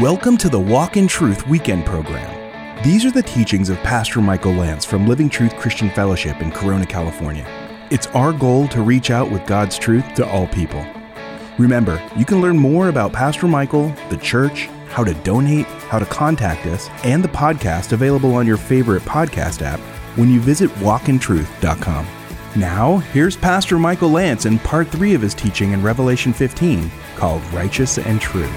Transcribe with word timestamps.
Welcome 0.00 0.36
to 0.38 0.50
the 0.50 0.60
Walk 0.60 0.98
in 0.98 1.08
Truth 1.08 1.46
weekend 1.46 1.86
program. 1.86 2.84
These 2.84 3.06
are 3.06 3.10
the 3.10 3.22
teachings 3.22 3.70
of 3.70 3.78
Pastor 3.78 4.20
Michael 4.20 4.52
Lance 4.52 4.84
from 4.84 5.06
Living 5.06 5.30
Truth 5.30 5.56
Christian 5.56 5.88
Fellowship 5.88 6.42
in 6.42 6.50
Corona, 6.50 6.84
California. 6.84 7.46
It's 7.90 8.06
our 8.08 8.34
goal 8.34 8.68
to 8.68 8.82
reach 8.82 9.10
out 9.10 9.30
with 9.30 9.46
God's 9.46 9.78
truth 9.78 10.04
to 10.16 10.26
all 10.26 10.48
people. 10.48 10.84
Remember, 11.56 11.98
you 12.14 12.26
can 12.26 12.42
learn 12.42 12.58
more 12.58 12.90
about 12.90 13.14
Pastor 13.14 13.48
Michael, 13.48 13.88
the 14.10 14.18
church, 14.18 14.66
how 14.88 15.02
to 15.02 15.14
donate, 15.14 15.64
how 15.64 15.98
to 15.98 16.04
contact 16.04 16.66
us, 16.66 16.90
and 17.02 17.24
the 17.24 17.28
podcast 17.28 17.92
available 17.92 18.34
on 18.34 18.46
your 18.46 18.58
favorite 18.58 19.02
podcast 19.04 19.62
app 19.62 19.80
when 20.18 20.30
you 20.30 20.40
visit 20.40 20.68
walkintruth.com. 20.72 22.06
Now, 22.54 22.98
here's 22.98 23.38
Pastor 23.38 23.78
Michael 23.78 24.10
Lance 24.10 24.44
in 24.44 24.58
part 24.58 24.88
three 24.88 25.14
of 25.14 25.22
his 25.22 25.32
teaching 25.32 25.72
in 25.72 25.82
Revelation 25.82 26.34
15 26.34 26.90
called 27.16 27.42
Righteous 27.54 27.96
and 27.96 28.20
True. 28.20 28.52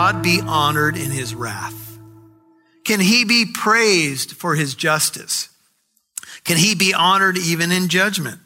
God 0.00 0.22
be 0.22 0.40
honored 0.40 0.96
in 0.96 1.10
his 1.10 1.34
wrath? 1.34 1.98
Can 2.86 3.00
he 3.00 3.26
be 3.26 3.44
praised 3.44 4.32
for 4.32 4.54
his 4.54 4.74
justice? 4.74 5.50
Can 6.42 6.56
he 6.56 6.74
be 6.74 6.94
honored 6.94 7.36
even 7.36 7.70
in 7.70 7.88
judgment? 7.88 8.40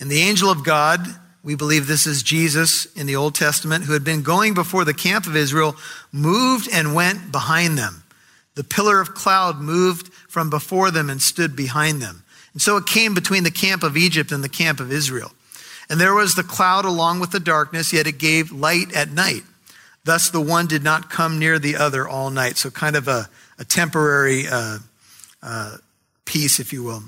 And 0.00 0.10
the 0.10 0.22
angel 0.22 0.50
of 0.50 0.64
God, 0.64 1.06
we 1.44 1.54
believe 1.54 1.86
this 1.86 2.08
is 2.08 2.24
Jesus 2.24 2.86
in 2.96 3.06
the 3.06 3.14
Old 3.14 3.36
Testament, 3.36 3.84
who 3.84 3.92
had 3.92 4.02
been 4.02 4.24
going 4.24 4.54
before 4.54 4.84
the 4.84 4.92
camp 4.92 5.28
of 5.28 5.36
Israel, 5.36 5.76
moved 6.10 6.68
and 6.72 6.96
went 6.96 7.30
behind 7.30 7.78
them. 7.78 8.02
The 8.56 8.64
pillar 8.64 9.00
of 9.00 9.14
cloud 9.14 9.60
moved 9.60 10.12
from 10.28 10.50
before 10.50 10.90
them 10.90 11.08
and 11.08 11.22
stood 11.22 11.54
behind 11.54 12.02
them. 12.02 12.24
And 12.54 12.60
so 12.60 12.76
it 12.76 12.86
came 12.86 13.14
between 13.14 13.44
the 13.44 13.52
camp 13.52 13.84
of 13.84 13.96
Egypt 13.96 14.32
and 14.32 14.42
the 14.42 14.48
camp 14.48 14.80
of 14.80 14.90
Israel. 14.90 15.30
And 15.88 16.00
there 16.00 16.12
was 16.14 16.34
the 16.34 16.42
cloud 16.42 16.84
along 16.84 17.20
with 17.20 17.30
the 17.30 17.38
darkness, 17.38 17.92
yet 17.92 18.08
it 18.08 18.18
gave 18.18 18.50
light 18.50 18.92
at 18.96 19.12
night. 19.12 19.44
Thus, 20.04 20.30
the 20.30 20.40
one 20.40 20.66
did 20.66 20.82
not 20.82 21.10
come 21.10 21.38
near 21.38 21.58
the 21.58 21.76
other 21.76 22.08
all 22.08 22.30
night. 22.30 22.56
So, 22.56 22.70
kind 22.70 22.96
of 22.96 23.08
a, 23.08 23.28
a 23.58 23.64
temporary 23.64 24.46
uh, 24.50 24.78
uh, 25.42 25.76
peace, 26.24 26.58
if 26.58 26.72
you 26.72 26.82
will. 26.82 27.04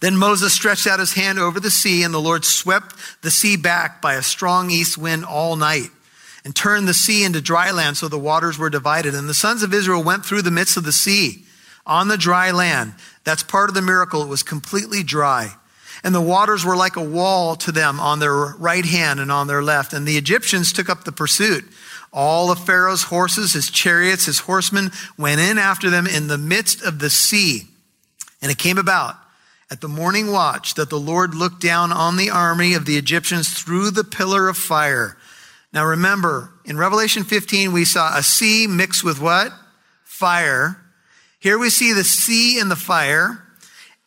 Then 0.00 0.16
Moses 0.16 0.52
stretched 0.52 0.86
out 0.86 1.00
his 1.00 1.14
hand 1.14 1.38
over 1.38 1.60
the 1.60 1.70
sea, 1.70 2.02
and 2.02 2.14
the 2.14 2.20
Lord 2.20 2.44
swept 2.44 2.94
the 3.22 3.30
sea 3.30 3.56
back 3.56 4.00
by 4.00 4.14
a 4.14 4.22
strong 4.22 4.70
east 4.70 4.96
wind 4.96 5.24
all 5.24 5.56
night 5.56 5.90
and 6.44 6.54
turned 6.54 6.88
the 6.88 6.94
sea 6.94 7.24
into 7.24 7.40
dry 7.40 7.70
land 7.70 7.96
so 7.96 8.08
the 8.08 8.18
waters 8.18 8.58
were 8.58 8.70
divided. 8.70 9.14
And 9.14 9.28
the 9.28 9.34
sons 9.34 9.62
of 9.62 9.74
Israel 9.74 10.02
went 10.02 10.24
through 10.24 10.42
the 10.42 10.50
midst 10.50 10.76
of 10.76 10.84
the 10.84 10.92
sea 10.92 11.44
on 11.86 12.08
the 12.08 12.16
dry 12.16 12.50
land. 12.52 12.94
That's 13.24 13.42
part 13.42 13.68
of 13.68 13.74
the 13.74 13.82
miracle. 13.82 14.22
It 14.22 14.28
was 14.28 14.42
completely 14.42 15.02
dry. 15.02 15.52
And 16.04 16.14
the 16.14 16.20
waters 16.20 16.64
were 16.64 16.76
like 16.76 16.96
a 16.96 17.02
wall 17.02 17.56
to 17.56 17.72
them 17.72 17.98
on 17.98 18.20
their 18.20 18.32
right 18.32 18.84
hand 18.84 19.18
and 19.18 19.32
on 19.32 19.48
their 19.48 19.62
left. 19.62 19.92
And 19.92 20.06
the 20.06 20.16
Egyptians 20.16 20.72
took 20.72 20.88
up 20.88 21.04
the 21.04 21.12
pursuit. 21.12 21.64
All 22.20 22.50
of 22.50 22.58
Pharaoh's 22.58 23.04
horses, 23.04 23.52
his 23.52 23.70
chariots, 23.70 24.24
his 24.24 24.40
horsemen 24.40 24.90
went 25.16 25.40
in 25.40 25.56
after 25.56 25.88
them 25.88 26.04
in 26.04 26.26
the 26.26 26.36
midst 26.36 26.82
of 26.82 26.98
the 26.98 27.10
sea. 27.10 27.68
And 28.42 28.50
it 28.50 28.58
came 28.58 28.76
about 28.76 29.14
at 29.70 29.80
the 29.80 29.86
morning 29.86 30.32
watch 30.32 30.74
that 30.74 30.90
the 30.90 30.98
Lord 30.98 31.32
looked 31.32 31.62
down 31.62 31.92
on 31.92 32.16
the 32.16 32.30
army 32.30 32.74
of 32.74 32.86
the 32.86 32.96
Egyptians 32.96 33.50
through 33.50 33.92
the 33.92 34.02
pillar 34.02 34.48
of 34.48 34.56
fire. 34.56 35.16
Now 35.72 35.86
remember, 35.86 36.50
in 36.64 36.76
Revelation 36.76 37.22
15, 37.22 37.72
we 37.72 37.84
saw 37.84 38.18
a 38.18 38.24
sea 38.24 38.66
mixed 38.66 39.04
with 39.04 39.20
what? 39.20 39.52
Fire. 40.02 40.76
Here 41.38 41.56
we 41.56 41.70
see 41.70 41.92
the 41.92 42.02
sea 42.02 42.58
and 42.58 42.68
the 42.68 42.74
fire 42.74 43.44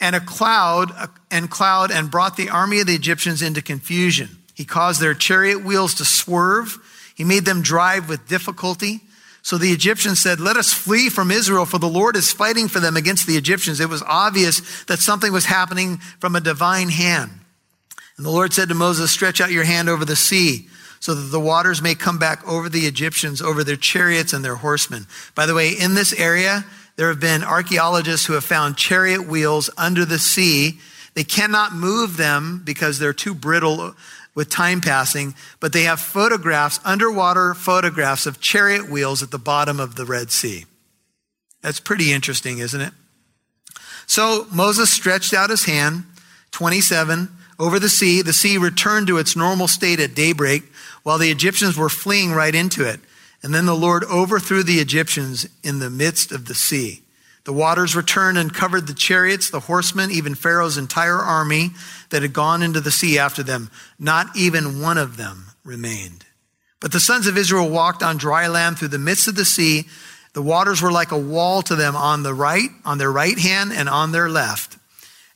and 0.01 0.17
a 0.17 0.19
cloud 0.19 0.91
and 1.31 1.49
cloud 1.49 1.91
and 1.91 2.11
brought 2.11 2.35
the 2.35 2.49
army 2.49 2.81
of 2.81 2.87
the 2.87 2.95
Egyptians 2.95 3.41
into 3.41 3.61
confusion. 3.61 4.39
He 4.53 4.65
caused 4.65 4.99
their 4.99 5.13
chariot 5.13 5.63
wheels 5.63 5.93
to 5.93 6.03
swerve 6.03 6.77
he 7.21 7.25
made 7.25 7.45
them 7.45 7.61
drive 7.61 8.09
with 8.09 8.27
difficulty. 8.27 8.99
So 9.43 9.59
the 9.59 9.71
Egyptians 9.71 10.19
said, 10.19 10.39
Let 10.39 10.57
us 10.57 10.73
flee 10.73 11.07
from 11.07 11.29
Israel, 11.29 11.67
for 11.67 11.77
the 11.77 11.87
Lord 11.87 12.15
is 12.15 12.33
fighting 12.33 12.67
for 12.67 12.79
them 12.79 12.97
against 12.97 13.27
the 13.27 13.37
Egyptians. 13.37 13.79
It 13.79 13.89
was 13.89 14.01
obvious 14.01 14.83
that 14.85 14.97
something 14.97 15.31
was 15.31 15.45
happening 15.45 15.97
from 16.19 16.35
a 16.35 16.41
divine 16.41 16.89
hand. 16.89 17.29
And 18.17 18.25
the 18.25 18.31
Lord 18.31 18.53
said 18.53 18.69
to 18.69 18.73
Moses, 18.73 19.11
Stretch 19.11 19.39
out 19.39 19.51
your 19.51 19.65
hand 19.65 19.87
over 19.87 20.03
the 20.03 20.15
sea, 20.15 20.67
so 20.99 21.13
that 21.13 21.29
the 21.29 21.39
waters 21.39 21.79
may 21.79 21.93
come 21.93 22.17
back 22.17 22.43
over 22.47 22.69
the 22.69 22.87
Egyptians, 22.87 23.39
over 23.39 23.63
their 23.63 23.75
chariots 23.75 24.33
and 24.33 24.43
their 24.43 24.55
horsemen. 24.55 25.05
By 25.35 25.45
the 25.45 25.53
way, 25.53 25.73
in 25.73 25.93
this 25.93 26.13
area, 26.13 26.65
there 26.95 27.09
have 27.09 27.19
been 27.19 27.43
archaeologists 27.43 28.25
who 28.25 28.33
have 28.33 28.43
found 28.43 28.77
chariot 28.77 29.27
wheels 29.27 29.69
under 29.77 30.05
the 30.05 30.17
sea. 30.17 30.79
They 31.13 31.23
cannot 31.23 31.75
move 31.75 32.17
them 32.17 32.63
because 32.65 32.97
they're 32.97 33.13
too 33.13 33.35
brittle 33.35 33.93
with 34.33 34.49
time 34.49 34.81
passing, 34.81 35.35
but 35.59 35.73
they 35.73 35.83
have 35.83 35.99
photographs, 35.99 36.79
underwater 36.85 37.53
photographs 37.53 38.25
of 38.25 38.39
chariot 38.39 38.89
wheels 38.89 39.21
at 39.21 39.31
the 39.31 39.37
bottom 39.37 39.79
of 39.79 39.95
the 39.95 40.05
Red 40.05 40.31
Sea. 40.31 40.65
That's 41.61 41.79
pretty 41.79 42.11
interesting, 42.11 42.59
isn't 42.59 42.81
it? 42.81 42.93
So 44.07 44.47
Moses 44.51 44.89
stretched 44.89 45.33
out 45.33 45.49
his 45.49 45.65
hand, 45.65 46.05
27, 46.51 47.29
over 47.59 47.79
the 47.79 47.89
sea. 47.89 48.21
The 48.21 48.33
sea 48.33 48.57
returned 48.57 49.07
to 49.07 49.17
its 49.17 49.35
normal 49.35 49.67
state 49.67 49.99
at 49.99 50.15
daybreak 50.15 50.63
while 51.03 51.17
the 51.17 51.31
Egyptians 51.31 51.77
were 51.77 51.89
fleeing 51.89 52.31
right 52.31 52.53
into 52.53 52.87
it. 52.87 52.99
And 53.43 53.53
then 53.53 53.65
the 53.65 53.75
Lord 53.75 54.03
overthrew 54.03 54.63
the 54.63 54.79
Egyptians 54.79 55.47
in 55.63 55.79
the 55.79 55.89
midst 55.89 56.31
of 56.31 56.45
the 56.45 56.53
sea. 56.53 57.01
The 57.43 57.53
waters 57.53 57.95
returned 57.95 58.37
and 58.37 58.53
covered 58.53 58.85
the 58.85 58.93
chariots, 58.93 59.49
the 59.49 59.61
horsemen, 59.61 60.11
even 60.11 60.35
Pharaoh's 60.35 60.77
entire 60.77 61.17
army 61.17 61.71
that 62.09 62.21
had 62.21 62.33
gone 62.33 62.61
into 62.61 62.81
the 62.81 62.91
sea 62.91 63.17
after 63.17 63.41
them. 63.41 63.71
Not 63.97 64.27
even 64.35 64.81
one 64.81 64.97
of 64.97 65.17
them 65.17 65.47
remained. 65.63 66.25
But 66.79 66.91
the 66.91 66.99
sons 66.99 67.27
of 67.27 67.37
Israel 67.37 67.69
walked 67.69 68.03
on 68.03 68.17
dry 68.17 68.47
land 68.47 68.77
through 68.77 68.89
the 68.89 68.99
midst 68.99 69.27
of 69.27 69.35
the 69.35 69.45
sea. 69.45 69.85
The 70.33 70.41
waters 70.41 70.81
were 70.81 70.91
like 70.91 71.11
a 71.11 71.17
wall 71.17 71.61
to 71.63 71.75
them 71.75 71.95
on 71.95 72.23
the 72.23 72.33
right, 72.33 72.69
on 72.85 72.99
their 72.99 73.11
right 73.11 73.37
hand 73.37 73.71
and 73.73 73.89
on 73.89 74.11
their 74.11 74.29
left. 74.29 74.77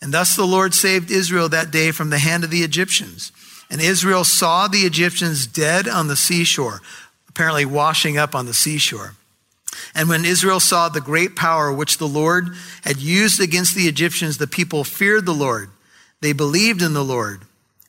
And 0.02 0.14
thus 0.14 0.36
the 0.36 0.46
Lord 0.46 0.74
saved 0.74 1.10
Israel 1.10 1.50
that 1.50 1.72
day 1.72 1.92
from 1.92 2.12
the 2.12 2.20
hand 2.20 2.44
of 2.44 2.52
the 2.52 2.64
Egyptians. 2.64 3.32
And 3.70 3.82
Israel 3.82 4.24
saw 4.24 4.68
the 4.68 4.82
Egyptians 4.82 5.48
dead 5.48 5.88
on 5.88 6.08
the 6.08 6.16
seashore, 6.16 6.82
apparently 7.28 7.66
washing 7.66 8.18
up 8.18 8.36
on 8.36 8.46
the 8.46 8.54
seashore. 8.54 9.16
And 9.94 10.10
when 10.10 10.26
Israel 10.26 10.60
saw 10.60 10.90
the 10.90 11.02
great 11.02 11.36
power 11.36 11.72
which 11.72 11.98
the 11.98 12.08
Lord 12.08 12.50
had 12.84 12.98
used 12.98 13.40
against 13.42 13.76
the 13.76 13.88
Egyptians, 13.88 14.38
the 14.38 14.48
people 14.48 14.84
feared 14.84 15.26
the 15.26 15.34
Lord. 15.34 15.70
They 16.22 16.34
believed 16.34 16.82
in 16.82 16.94
the 16.94 17.04
Lord 17.04 17.44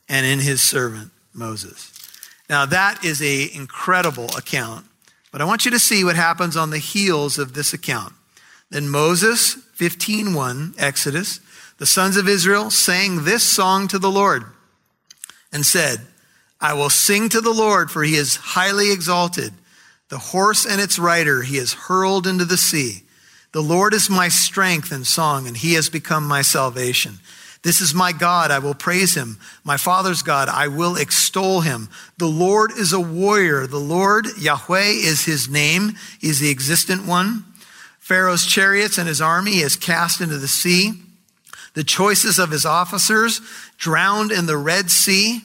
and 0.08 0.26
in 0.26 0.40
his 0.40 0.60
servant 0.60 1.10
Moses. 1.32 1.92
Now 2.48 2.66
that 2.66 3.04
is 3.04 3.20
an 3.20 3.48
incredible 3.54 4.28
account. 4.36 4.86
But 5.32 5.40
I 5.40 5.44
want 5.44 5.64
you 5.64 5.70
to 5.72 5.78
see 5.78 6.04
what 6.04 6.16
happens 6.16 6.56
on 6.56 6.70
the 6.70 6.78
heels 6.78 7.38
of 7.38 7.54
this 7.54 7.72
account. 7.72 8.14
Then 8.70 8.88
Moses, 8.88 9.56
15:1, 9.76 10.74
Exodus, 10.78 11.40
the 11.78 11.86
sons 11.86 12.16
of 12.16 12.28
Israel 12.28 12.70
sang 12.70 13.24
this 13.24 13.42
song 13.42 13.86
to 13.88 13.98
the 13.98 14.10
Lord 14.10 14.44
and 15.52 15.64
said, 15.64 16.06
I 16.60 16.72
will 16.72 16.90
sing 16.90 17.28
to 17.30 17.40
the 17.40 17.52
Lord 17.52 17.90
for 17.90 18.02
he 18.02 18.14
is 18.14 18.36
highly 18.36 18.90
exalted. 18.90 19.52
The 20.08 20.18
horse 20.18 20.64
and 20.64 20.80
its 20.80 20.98
rider 20.98 21.42
he 21.42 21.56
has 21.56 21.72
hurled 21.72 22.26
into 22.26 22.44
the 22.44 22.56
sea. 22.56 23.02
The 23.52 23.62
Lord 23.62 23.94
is 23.94 24.10
my 24.10 24.28
strength 24.28 24.92
and 24.92 25.06
song, 25.06 25.46
and 25.46 25.56
he 25.56 25.74
has 25.74 25.88
become 25.88 26.26
my 26.26 26.42
salvation. 26.42 27.18
This 27.62 27.80
is 27.80 27.94
my 27.94 28.12
God, 28.12 28.50
I 28.52 28.60
will 28.60 28.74
praise 28.74 29.14
him. 29.14 29.38
My 29.64 29.76
father's 29.76 30.22
God, 30.22 30.48
I 30.48 30.68
will 30.68 30.96
extol 30.96 31.62
him. 31.62 31.88
The 32.18 32.28
Lord 32.28 32.70
is 32.70 32.92
a 32.92 33.00
warrior. 33.00 33.66
The 33.66 33.78
Lord, 33.78 34.26
Yahweh, 34.38 34.84
is 34.84 35.24
his 35.24 35.48
name. 35.48 35.94
He's 36.20 36.38
the 36.38 36.50
existent 36.50 37.06
one. 37.06 37.44
Pharaoh's 37.98 38.46
chariots 38.46 38.98
and 38.98 39.08
his 39.08 39.20
army 39.20 39.54
he 39.54 39.60
has 39.62 39.74
cast 39.74 40.20
into 40.20 40.38
the 40.38 40.46
sea. 40.46 40.92
The 41.74 41.82
choices 41.82 42.38
of 42.38 42.52
his 42.52 42.64
officers 42.64 43.40
drowned 43.78 44.30
in 44.30 44.46
the 44.46 44.56
Red 44.56 44.88
Sea, 44.88 45.40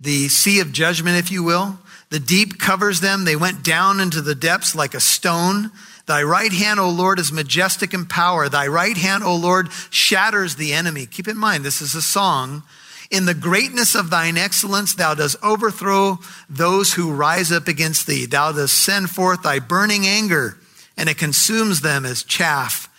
the 0.00 0.28
sea 0.28 0.58
of 0.58 0.72
judgment, 0.72 1.16
if 1.16 1.30
you 1.30 1.44
will. 1.44 1.78
The 2.12 2.20
deep 2.20 2.58
covers 2.58 3.00
them. 3.00 3.24
They 3.24 3.36
went 3.36 3.64
down 3.64 3.98
into 3.98 4.20
the 4.20 4.34
depths 4.34 4.74
like 4.74 4.92
a 4.92 5.00
stone. 5.00 5.70
Thy 6.04 6.22
right 6.22 6.52
hand, 6.52 6.78
O 6.78 6.90
Lord, 6.90 7.18
is 7.18 7.32
majestic 7.32 7.94
in 7.94 8.04
power. 8.04 8.50
Thy 8.50 8.66
right 8.66 8.98
hand, 8.98 9.24
O 9.24 9.34
Lord, 9.34 9.72
shatters 9.88 10.56
the 10.56 10.74
enemy. 10.74 11.06
Keep 11.06 11.26
in 11.26 11.38
mind, 11.38 11.64
this 11.64 11.80
is 11.80 11.94
a 11.94 12.02
song. 12.02 12.64
In 13.10 13.24
the 13.24 13.32
greatness 13.32 13.94
of 13.94 14.10
thine 14.10 14.36
excellence, 14.36 14.94
thou 14.94 15.14
dost 15.14 15.36
overthrow 15.42 16.18
those 16.50 16.92
who 16.92 17.14
rise 17.14 17.50
up 17.50 17.66
against 17.66 18.06
thee. 18.06 18.26
Thou 18.26 18.52
dost 18.52 18.74
send 18.74 19.08
forth 19.08 19.42
thy 19.42 19.58
burning 19.58 20.06
anger, 20.06 20.58
and 20.98 21.08
it 21.08 21.16
consumes 21.16 21.80
them 21.80 22.04
as 22.04 22.22
chaff. 22.22 22.90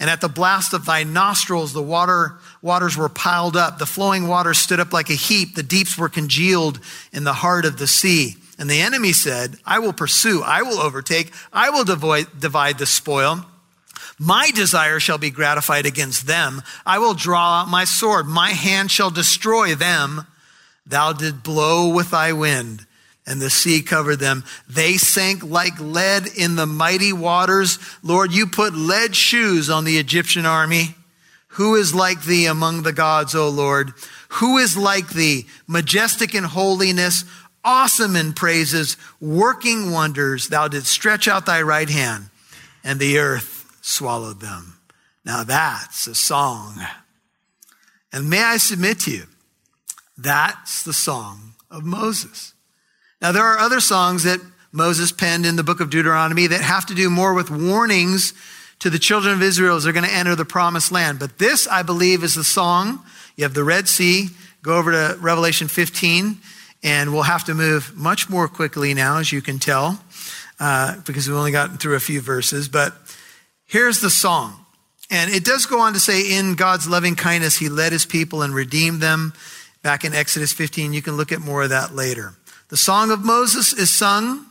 And 0.00 0.10
at 0.10 0.20
the 0.20 0.28
blast 0.28 0.72
of 0.72 0.84
thy 0.84 1.04
nostrils, 1.04 1.72
the 1.72 1.82
water, 1.82 2.38
waters 2.60 2.96
were 2.96 3.08
piled 3.08 3.56
up. 3.56 3.78
The 3.78 3.86
flowing 3.86 4.26
waters 4.26 4.58
stood 4.58 4.80
up 4.80 4.92
like 4.92 5.10
a 5.10 5.14
heap. 5.14 5.54
The 5.54 5.62
deeps 5.62 5.96
were 5.96 6.08
congealed 6.08 6.80
in 7.12 7.24
the 7.24 7.34
heart 7.34 7.64
of 7.64 7.78
the 7.78 7.86
sea. 7.86 8.36
And 8.58 8.68
the 8.68 8.80
enemy 8.80 9.12
said, 9.12 9.56
I 9.64 9.78
will 9.78 9.92
pursue, 9.92 10.42
I 10.42 10.62
will 10.62 10.78
overtake, 10.78 11.32
I 11.52 11.70
will 11.70 11.84
divide, 11.84 12.78
the 12.78 12.86
spoil. 12.86 13.44
My 14.18 14.50
desire 14.54 15.00
shall 15.00 15.18
be 15.18 15.30
gratified 15.30 15.86
against 15.86 16.26
them. 16.26 16.62
I 16.86 16.98
will 16.98 17.14
draw 17.14 17.62
out 17.62 17.68
my 17.68 17.84
sword. 17.84 18.26
My 18.26 18.50
hand 18.50 18.90
shall 18.90 19.10
destroy 19.10 19.74
them. 19.74 20.26
Thou 20.86 21.12
did 21.12 21.42
blow 21.42 21.88
with 21.88 22.10
thy 22.10 22.32
wind, 22.32 22.86
and 23.26 23.40
the 23.40 23.50
sea 23.50 23.82
covered 23.82 24.16
them. 24.16 24.44
They 24.68 24.96
sank 24.96 25.44
like 25.44 25.78
lead 25.78 26.26
in 26.36 26.56
the 26.56 26.66
mighty 26.66 27.12
waters. 27.12 27.78
Lord, 28.02 28.32
you 28.32 28.46
put 28.46 28.74
lead 28.74 29.14
shoes 29.14 29.70
on 29.70 29.84
the 29.84 29.98
Egyptian 29.98 30.46
army. 30.46 30.94
Who 31.48 31.74
is 31.74 31.94
like 31.94 32.24
thee 32.24 32.46
among 32.46 32.82
the 32.82 32.92
gods, 32.92 33.34
O 33.34 33.48
Lord? 33.48 33.92
Who 34.28 34.56
is 34.58 34.76
like 34.76 35.10
thee, 35.10 35.46
majestic 35.66 36.34
in 36.34 36.44
holiness, 36.44 37.24
awesome 37.62 38.16
in 38.16 38.32
praises, 38.32 38.96
working 39.20 39.90
wonders? 39.90 40.48
Thou 40.48 40.68
didst 40.68 40.88
stretch 40.88 41.28
out 41.28 41.44
thy 41.44 41.60
right 41.60 41.90
hand, 41.90 42.30
and 42.82 42.98
the 42.98 43.18
earth 43.18 43.76
swallowed 43.82 44.40
them. 44.40 44.78
Now 45.24 45.44
that's 45.44 46.06
a 46.06 46.14
song. 46.14 46.80
And 48.12 48.28
may 48.28 48.42
I 48.42 48.56
submit 48.56 49.00
to 49.00 49.10
you, 49.10 49.24
that's 50.16 50.82
the 50.82 50.92
song 50.92 51.54
of 51.70 51.84
Moses. 51.84 52.54
Now, 53.22 53.30
there 53.30 53.44
are 53.44 53.58
other 53.60 53.78
songs 53.78 54.24
that 54.24 54.40
Moses 54.72 55.12
penned 55.12 55.46
in 55.46 55.54
the 55.54 55.62
book 55.62 55.78
of 55.78 55.90
Deuteronomy 55.90 56.48
that 56.48 56.60
have 56.60 56.86
to 56.86 56.94
do 56.94 57.08
more 57.08 57.34
with 57.34 57.50
warnings 57.50 58.34
to 58.80 58.90
the 58.90 58.98
children 58.98 59.32
of 59.32 59.42
Israel 59.42 59.76
as 59.76 59.84
they're 59.84 59.92
going 59.92 60.04
to 60.04 60.12
enter 60.12 60.34
the 60.34 60.44
promised 60.44 60.90
land. 60.90 61.20
But 61.20 61.38
this, 61.38 61.68
I 61.68 61.84
believe, 61.84 62.24
is 62.24 62.34
the 62.34 62.42
song. 62.42 62.98
You 63.36 63.44
have 63.44 63.54
the 63.54 63.62
Red 63.62 63.86
Sea. 63.86 64.30
Go 64.62 64.76
over 64.76 64.90
to 64.90 65.16
Revelation 65.20 65.68
15, 65.68 66.38
and 66.82 67.12
we'll 67.12 67.22
have 67.22 67.44
to 67.44 67.54
move 67.54 67.96
much 67.96 68.28
more 68.28 68.48
quickly 68.48 68.92
now, 68.92 69.18
as 69.18 69.30
you 69.30 69.40
can 69.40 69.60
tell, 69.60 70.02
uh, 70.58 71.00
because 71.06 71.28
we've 71.28 71.36
only 71.36 71.52
gotten 71.52 71.76
through 71.76 71.94
a 71.94 72.00
few 72.00 72.20
verses. 72.20 72.68
But 72.68 72.92
here's 73.66 74.00
the 74.00 74.10
song. 74.10 74.66
And 75.10 75.32
it 75.32 75.44
does 75.44 75.66
go 75.66 75.78
on 75.78 75.92
to 75.92 76.00
say, 76.00 76.36
in 76.36 76.56
God's 76.56 76.88
loving 76.88 77.14
kindness, 77.14 77.56
he 77.56 77.68
led 77.68 77.92
his 77.92 78.04
people 78.04 78.42
and 78.42 78.52
redeemed 78.52 79.00
them 79.00 79.32
back 79.82 80.04
in 80.04 80.12
Exodus 80.12 80.52
15. 80.52 80.92
You 80.92 81.02
can 81.02 81.16
look 81.16 81.30
at 81.30 81.40
more 81.40 81.62
of 81.62 81.70
that 81.70 81.94
later. 81.94 82.34
The 82.72 82.78
Song 82.78 83.10
of 83.10 83.22
Moses 83.22 83.74
is 83.74 83.94
sung 83.94 84.46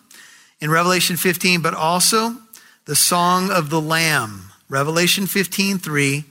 in 0.59 0.69
Revelation 0.69 1.18
15, 1.18 1.63
but 1.63 1.73
also 1.73 2.38
the 2.85 2.95
Song 2.95 3.50
of 3.50 3.71
the 3.71 3.81
Lamb, 3.81 4.51
Revelation 4.69 5.25
15, 5.25 5.79
3, 5.79 6.25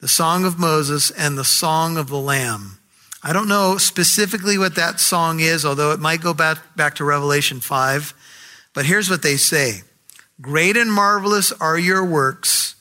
the 0.00 0.08
Song 0.08 0.46
of 0.46 0.58
Moses, 0.58 1.10
and 1.10 1.36
the 1.36 1.44
Song 1.44 1.98
of 1.98 2.08
the 2.08 2.16
Lamb. 2.16 2.78
I 3.22 3.34
don't 3.34 3.46
know 3.46 3.76
specifically 3.76 4.56
what 4.56 4.74
that 4.76 5.00
song 5.00 5.40
is, 5.40 5.66
although 5.66 5.92
it 5.92 6.00
might 6.00 6.22
go 6.22 6.32
back, 6.32 6.74
back 6.76 6.94
to 6.94 7.04
Revelation 7.04 7.60
5. 7.60 8.14
But 8.72 8.86
here's 8.86 9.10
what 9.10 9.20
they 9.20 9.36
say 9.36 9.82
Great 10.40 10.78
and 10.78 10.90
marvelous 10.90 11.52
are 11.52 11.78
your 11.78 12.06
works, 12.06 12.74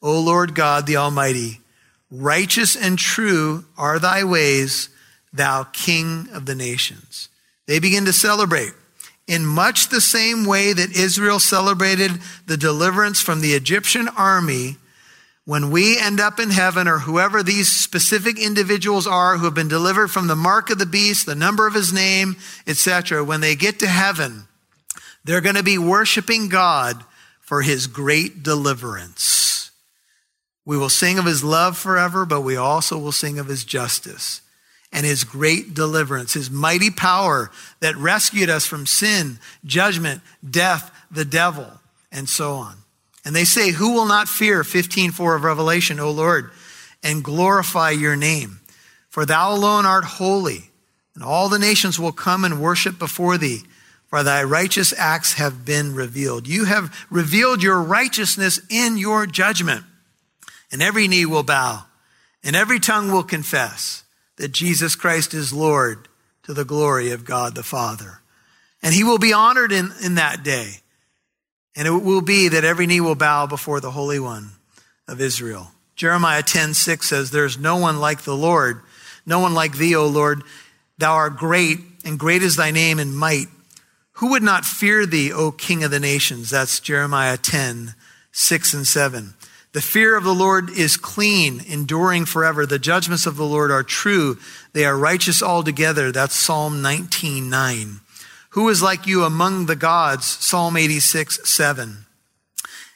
O 0.00 0.20
Lord 0.20 0.54
God 0.54 0.86
the 0.86 0.98
Almighty. 0.98 1.62
Righteous 2.12 2.76
and 2.76 2.96
true 2.96 3.64
are 3.76 3.98
thy 3.98 4.22
ways 4.22 4.88
thou 5.32 5.64
King 5.64 6.28
of 6.32 6.46
the 6.46 6.54
nations. 6.54 7.28
They 7.66 7.78
begin 7.78 8.04
to 8.04 8.12
celebrate 8.12 8.72
in 9.26 9.44
much 9.44 9.88
the 9.88 10.00
same 10.00 10.44
way 10.44 10.72
that 10.72 10.96
Israel 10.96 11.38
celebrated 11.38 12.12
the 12.46 12.56
deliverance 12.56 13.20
from 13.20 13.40
the 13.40 13.54
Egyptian 13.54 14.08
army. 14.08 14.76
When 15.46 15.70
we 15.70 15.98
end 15.98 16.20
up 16.20 16.38
in 16.38 16.50
heaven, 16.50 16.88
or 16.88 17.00
whoever 17.00 17.42
these 17.42 17.70
specific 17.70 18.38
individuals 18.38 19.06
are 19.06 19.36
who 19.36 19.44
have 19.44 19.54
been 19.54 19.68
delivered 19.68 20.08
from 20.08 20.26
the 20.26 20.36
mark 20.36 20.70
of 20.70 20.78
the 20.78 20.86
beast, 20.86 21.26
the 21.26 21.34
number 21.34 21.66
of 21.66 21.74
his 21.74 21.92
name, 21.92 22.36
etc., 22.66 23.22
when 23.24 23.40
they 23.40 23.54
get 23.54 23.78
to 23.80 23.86
heaven, 23.86 24.44
they're 25.24 25.40
going 25.40 25.54
to 25.54 25.62
be 25.62 25.78
worshiping 25.78 26.48
God 26.48 27.04
for 27.40 27.62
his 27.62 27.86
great 27.86 28.42
deliverance. 28.42 29.70
We 30.66 30.78
will 30.78 30.88
sing 30.88 31.18
of 31.18 31.26
his 31.26 31.44
love 31.44 31.76
forever, 31.76 32.24
but 32.24 32.40
we 32.40 32.56
also 32.56 32.98
will 32.98 33.12
sing 33.12 33.38
of 33.38 33.46
his 33.46 33.64
justice 33.64 34.40
and 34.94 35.04
his 35.04 35.24
great 35.24 35.74
deliverance, 35.74 36.32
his 36.34 36.50
mighty 36.50 36.88
power 36.88 37.50
that 37.80 37.96
rescued 37.96 38.48
us 38.48 38.64
from 38.64 38.86
sin, 38.86 39.40
judgment, 39.64 40.22
death, 40.48 40.92
the 41.10 41.24
devil, 41.24 41.66
and 42.12 42.28
so 42.28 42.52
on. 42.54 42.76
And 43.24 43.34
they 43.34 43.44
say, 43.44 43.72
Who 43.72 43.92
will 43.92 44.06
not 44.06 44.28
fear 44.28 44.62
15:4 44.62 45.34
of 45.34 45.42
Revelation, 45.42 45.98
O 45.98 46.12
Lord, 46.12 46.52
and 47.02 47.24
glorify 47.24 47.90
your 47.90 48.14
name? 48.14 48.60
For 49.10 49.26
thou 49.26 49.52
alone 49.52 49.84
art 49.84 50.04
holy, 50.04 50.70
and 51.16 51.24
all 51.24 51.48
the 51.48 51.58
nations 51.58 51.98
will 51.98 52.12
come 52.12 52.44
and 52.44 52.60
worship 52.60 52.96
before 52.96 53.36
thee, 53.36 53.62
for 54.06 54.22
thy 54.22 54.44
righteous 54.44 54.94
acts 54.96 55.32
have 55.34 55.64
been 55.64 55.96
revealed. 55.96 56.46
You 56.46 56.66
have 56.66 57.06
revealed 57.10 57.64
your 57.64 57.82
righteousness 57.82 58.60
in 58.70 58.96
your 58.96 59.26
judgment, 59.26 59.84
and 60.70 60.80
every 60.80 61.08
knee 61.08 61.26
will 61.26 61.42
bow, 61.42 61.86
and 62.44 62.54
every 62.54 62.78
tongue 62.78 63.10
will 63.10 63.24
confess 63.24 64.03
that 64.36 64.52
Jesus 64.52 64.96
Christ 64.96 65.34
is 65.34 65.52
Lord 65.52 66.08
to 66.44 66.54
the 66.54 66.64
glory 66.64 67.10
of 67.10 67.24
God 67.24 67.54
the 67.54 67.62
Father. 67.62 68.20
And 68.82 68.94
he 68.94 69.04
will 69.04 69.18
be 69.18 69.32
honored 69.32 69.72
in, 69.72 69.92
in 70.02 70.16
that 70.16 70.42
day. 70.42 70.80
And 71.76 71.88
it 71.88 71.90
will 71.90 72.20
be 72.20 72.48
that 72.48 72.64
every 72.64 72.86
knee 72.86 73.00
will 73.00 73.14
bow 73.14 73.46
before 73.46 73.80
the 73.80 73.90
Holy 73.90 74.20
One 74.20 74.50
of 75.08 75.20
Israel. 75.20 75.72
Jeremiah 75.96 76.42
10, 76.42 76.74
6 76.74 77.08
says, 77.08 77.30
There's 77.30 77.58
no 77.58 77.76
one 77.76 77.98
like 77.98 78.22
the 78.22 78.36
Lord, 78.36 78.82
no 79.26 79.38
one 79.38 79.54
like 79.54 79.76
thee, 79.76 79.96
O 79.96 80.06
Lord. 80.06 80.42
Thou 80.98 81.12
art 81.12 81.36
great, 81.36 81.78
and 82.04 82.18
great 82.18 82.42
is 82.42 82.56
thy 82.56 82.70
name 82.70 82.98
and 82.98 83.16
might. 83.16 83.46
Who 84.18 84.30
would 84.30 84.42
not 84.42 84.64
fear 84.64 85.06
thee, 85.06 85.32
O 85.32 85.50
King 85.50 85.82
of 85.82 85.90
the 85.90 85.98
nations? 85.98 86.50
That's 86.50 86.78
Jeremiah 86.78 87.36
10, 87.36 87.94
6 88.30 88.74
and 88.74 88.86
7. 88.86 89.34
The 89.74 89.82
fear 89.82 90.16
of 90.16 90.22
the 90.22 90.32
Lord 90.32 90.70
is 90.70 90.96
clean, 90.96 91.60
enduring 91.66 92.26
forever. 92.26 92.64
The 92.64 92.78
judgments 92.78 93.26
of 93.26 93.36
the 93.36 93.44
Lord 93.44 93.72
are 93.72 93.82
true. 93.82 94.38
They 94.72 94.84
are 94.84 94.96
righteous 94.96 95.42
altogether. 95.42 96.12
That's 96.12 96.36
Psalm 96.36 96.80
19, 96.80 97.50
9. 97.50 98.00
Who 98.50 98.68
is 98.68 98.80
like 98.80 99.08
you 99.08 99.24
among 99.24 99.66
the 99.66 99.74
gods? 99.74 100.26
Psalm 100.26 100.76
86, 100.76 101.48
7. 101.48 102.06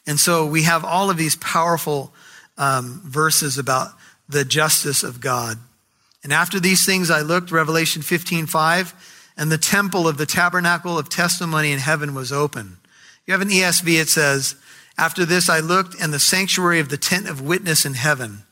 And 0.06 0.20
so 0.20 0.46
we 0.46 0.62
have 0.62 0.84
all 0.84 1.10
of 1.10 1.16
these 1.16 1.34
powerful 1.34 2.12
um, 2.56 3.02
verses 3.04 3.58
about 3.58 3.88
the 4.28 4.44
justice 4.44 5.02
of 5.02 5.20
God. 5.20 5.58
And 6.22 6.32
after 6.32 6.60
these 6.60 6.86
things 6.86 7.10
I 7.10 7.22
looked, 7.22 7.50
Revelation 7.50 8.02
15, 8.02 8.46
5, 8.46 9.32
and 9.36 9.50
the 9.50 9.58
temple 9.58 10.06
of 10.06 10.16
the 10.16 10.26
tabernacle 10.26 10.96
of 10.96 11.08
testimony 11.08 11.72
in 11.72 11.80
heaven 11.80 12.14
was 12.14 12.30
open. 12.30 12.76
You 13.26 13.32
have 13.32 13.40
an 13.40 13.48
ESV, 13.48 14.00
it 14.00 14.08
says, 14.08 14.54
after 14.98 15.24
this, 15.24 15.48
I 15.48 15.60
looked, 15.60 15.94
and 16.00 16.12
the 16.12 16.18
sanctuary 16.18 16.80
of 16.80 16.88
the 16.88 16.98
tent 16.98 17.28
of 17.28 17.40
witness 17.40 17.86
in 17.86 17.94
heaven 17.94 18.42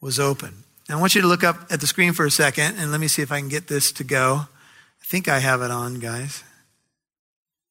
was 0.00 0.18
open. 0.18 0.64
Now, 0.88 0.98
I 0.98 1.00
want 1.00 1.14
you 1.14 1.20
to 1.20 1.28
look 1.28 1.44
up 1.44 1.66
at 1.70 1.80
the 1.80 1.86
screen 1.86 2.12
for 2.12 2.26
a 2.26 2.30
second, 2.30 2.76
and 2.78 2.90
let 2.90 3.00
me 3.00 3.08
see 3.08 3.22
if 3.22 3.30
I 3.30 3.38
can 3.38 3.48
get 3.48 3.68
this 3.68 3.92
to 3.92 4.04
go. 4.04 4.40
I 4.40 5.04
think 5.04 5.28
I 5.28 5.38
have 5.38 5.62
it 5.62 5.70
on, 5.70 6.00
guys. 6.00 6.42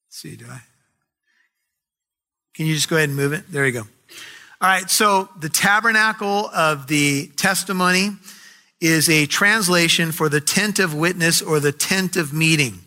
Let's 0.08 0.18
see, 0.18 0.36
do 0.38 0.46
I? 0.50 0.62
Can 2.54 2.66
you 2.66 2.76
just 2.76 2.90
go 2.90 2.96
ahead 2.96 3.10
and 3.10 3.18
move 3.18 3.34
it? 3.34 3.52
There 3.52 3.66
you 3.66 3.74
go. 3.74 3.82
All 3.82 4.70
right, 4.70 4.90
so 4.90 5.30
the 5.40 5.50
tabernacle 5.50 6.50
of 6.54 6.88
the 6.88 7.28
testimony 7.36 8.12
is 8.80 9.10
a 9.10 9.26
translation 9.26 10.12
for 10.12 10.30
the 10.30 10.42
tent 10.42 10.80
of 10.80 10.94
witness 10.94 11.42
or 11.42 11.60
the 11.60 11.72
tent 11.72 12.16
of 12.16 12.34
meeting. 12.34 12.80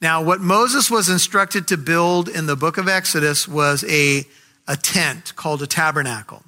Now, 0.00 0.22
what 0.22 0.40
Moses 0.40 0.90
was 0.90 1.08
instructed 1.08 1.66
to 1.68 1.76
build 1.76 2.28
in 2.28 2.46
the 2.46 2.54
book 2.54 2.78
of 2.78 2.88
Exodus 2.88 3.48
was 3.48 3.84
a, 3.84 4.24
a 4.68 4.76
tent 4.76 5.34
called 5.34 5.60
a 5.60 5.66
tabernacle. 5.66 6.44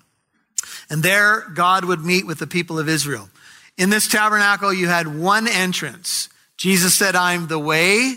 And 0.88 1.02
there, 1.02 1.48
God 1.54 1.84
would 1.84 2.04
meet 2.04 2.26
with 2.26 2.38
the 2.38 2.46
people 2.46 2.78
of 2.78 2.88
Israel. 2.88 3.28
In 3.76 3.90
this 3.90 4.06
tabernacle, 4.06 4.72
you 4.72 4.86
had 4.86 5.18
one 5.18 5.48
entrance. 5.48 6.28
Jesus 6.56 6.96
said, 6.96 7.16
I'm 7.16 7.48
the 7.48 7.58
way, 7.58 8.16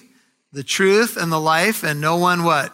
the 0.52 0.64
truth, 0.64 1.18
and 1.18 1.32
the 1.32 1.40
life, 1.40 1.84
and 1.84 2.00
no 2.00 2.18
one 2.18 2.44
what? 2.44 2.72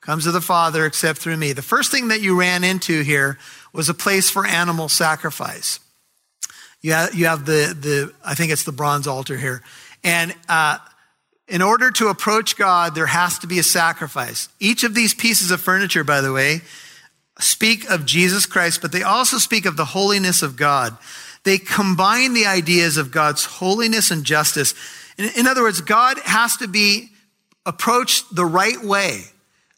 Comes 0.00 0.24
to 0.24 0.30
the 0.30 0.40
Father 0.40 0.86
except 0.86 1.18
through 1.18 1.36
me. 1.36 1.52
The 1.52 1.60
first 1.60 1.90
thing 1.90 2.08
that 2.08 2.22
you 2.22 2.38
ran 2.38 2.64
into 2.64 3.02
here 3.02 3.38
was 3.74 3.90
a 3.90 3.94
place 3.94 4.30
for 4.30 4.46
animal 4.46 4.88
sacrifice. 4.88 5.80
You 6.80 6.92
have, 6.92 7.14
you 7.14 7.26
have 7.26 7.44
the, 7.44 7.76
the, 7.78 8.14
I 8.24 8.34
think 8.34 8.52
it's 8.52 8.64
the 8.64 8.72
bronze 8.72 9.06
altar 9.06 9.36
here. 9.36 9.62
And, 10.02 10.34
uh, 10.48 10.78
in 11.48 11.62
order 11.62 11.90
to 11.92 12.08
approach 12.08 12.56
God, 12.56 12.94
there 12.94 13.06
has 13.06 13.38
to 13.40 13.46
be 13.46 13.58
a 13.58 13.62
sacrifice. 13.62 14.48
Each 14.60 14.84
of 14.84 14.94
these 14.94 15.14
pieces 15.14 15.50
of 15.50 15.60
furniture, 15.60 16.04
by 16.04 16.20
the 16.20 16.32
way, 16.32 16.60
speak 17.38 17.88
of 17.88 18.04
Jesus 18.04 18.46
Christ, 18.46 18.82
but 18.82 18.92
they 18.92 19.02
also 19.02 19.38
speak 19.38 19.64
of 19.64 19.76
the 19.76 19.86
holiness 19.86 20.42
of 20.42 20.56
God. 20.56 20.96
They 21.44 21.58
combine 21.58 22.34
the 22.34 22.46
ideas 22.46 22.96
of 22.96 23.10
God's 23.10 23.44
holiness 23.44 24.10
and 24.10 24.24
justice. 24.24 24.74
In, 25.16 25.30
in 25.36 25.46
other 25.46 25.62
words, 25.62 25.80
God 25.80 26.18
has 26.24 26.56
to 26.58 26.68
be 26.68 27.10
approached 27.64 28.34
the 28.34 28.44
right 28.44 28.82
way, 28.82 29.22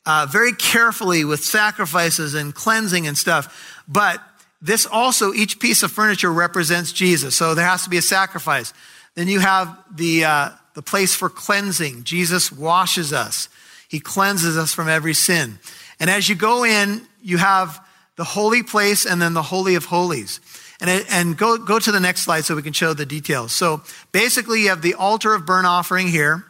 uh, 0.07 0.27
very 0.31 0.53
carefully 0.53 1.25
with 1.25 1.45
sacrifices 1.45 2.35
and 2.35 2.55
cleansing 2.55 3.07
and 3.07 3.17
stuff. 3.17 3.83
But 3.87 4.21
this 4.62 4.87
also, 4.87 5.33
each 5.33 5.61
piece 5.61 5.83
of 5.83 5.93
furniture 5.93 6.33
represents 6.33 6.93
Jesus. 6.93 7.37
So 7.37 7.55
there 7.55 7.67
has 7.67 7.85
to 7.85 7.91
be 7.91 7.99
a 7.99 8.03
sacrifice. 8.03 8.73
Then 9.15 9.29
you 9.29 9.41
have 9.41 9.77
the, 9.95 10.25
uh, 10.25 10.50
the 10.75 10.83
place 10.83 11.15
for 11.15 11.29
cleansing. 11.29 12.05
Jesus 12.05 12.53
washes 12.53 13.12
us. 13.12 13.49
He 13.89 14.00
cleanses 14.00 14.57
us 14.57 14.73
from 14.73 14.89
every 14.89 15.15
sin. 15.15 15.59
And 15.99 16.09
as 16.09 16.29
you 16.29 16.35
go 16.35 16.65
in, 16.65 17.03
you 17.23 17.39
have 17.39 17.85
the 18.17 18.25
holy 18.25 18.62
place 18.62 19.05
and 19.05 19.21
then 19.21 19.35
the 19.35 19.43
holy 19.43 19.75
of 19.75 19.87
holies. 19.87 20.41
And, 20.81 21.05
and 21.11 21.37
go, 21.37 21.59
go 21.59 21.79
to 21.79 21.93
the 21.93 22.00
next 22.00 22.23
slide 22.23 22.45
so 22.45 22.55
we 22.55 22.62
can 22.62 22.73
show 22.73 22.95
the 22.95 23.05
details. 23.05 23.53
So 23.53 23.83
basically, 24.12 24.62
you 24.62 24.69
have 24.69 24.83
the 24.83 24.95
altar 24.95 25.35
of 25.35 25.45
burnt 25.45 25.67
offering 25.67 26.09
here. 26.09 26.45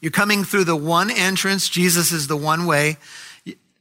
You're 0.00 0.12
coming 0.12 0.44
through 0.44 0.64
the 0.64 0.76
one 0.76 1.10
entrance. 1.10 1.68
Jesus 1.68 2.12
is 2.12 2.26
the 2.26 2.36
one 2.36 2.66
way. 2.66 2.96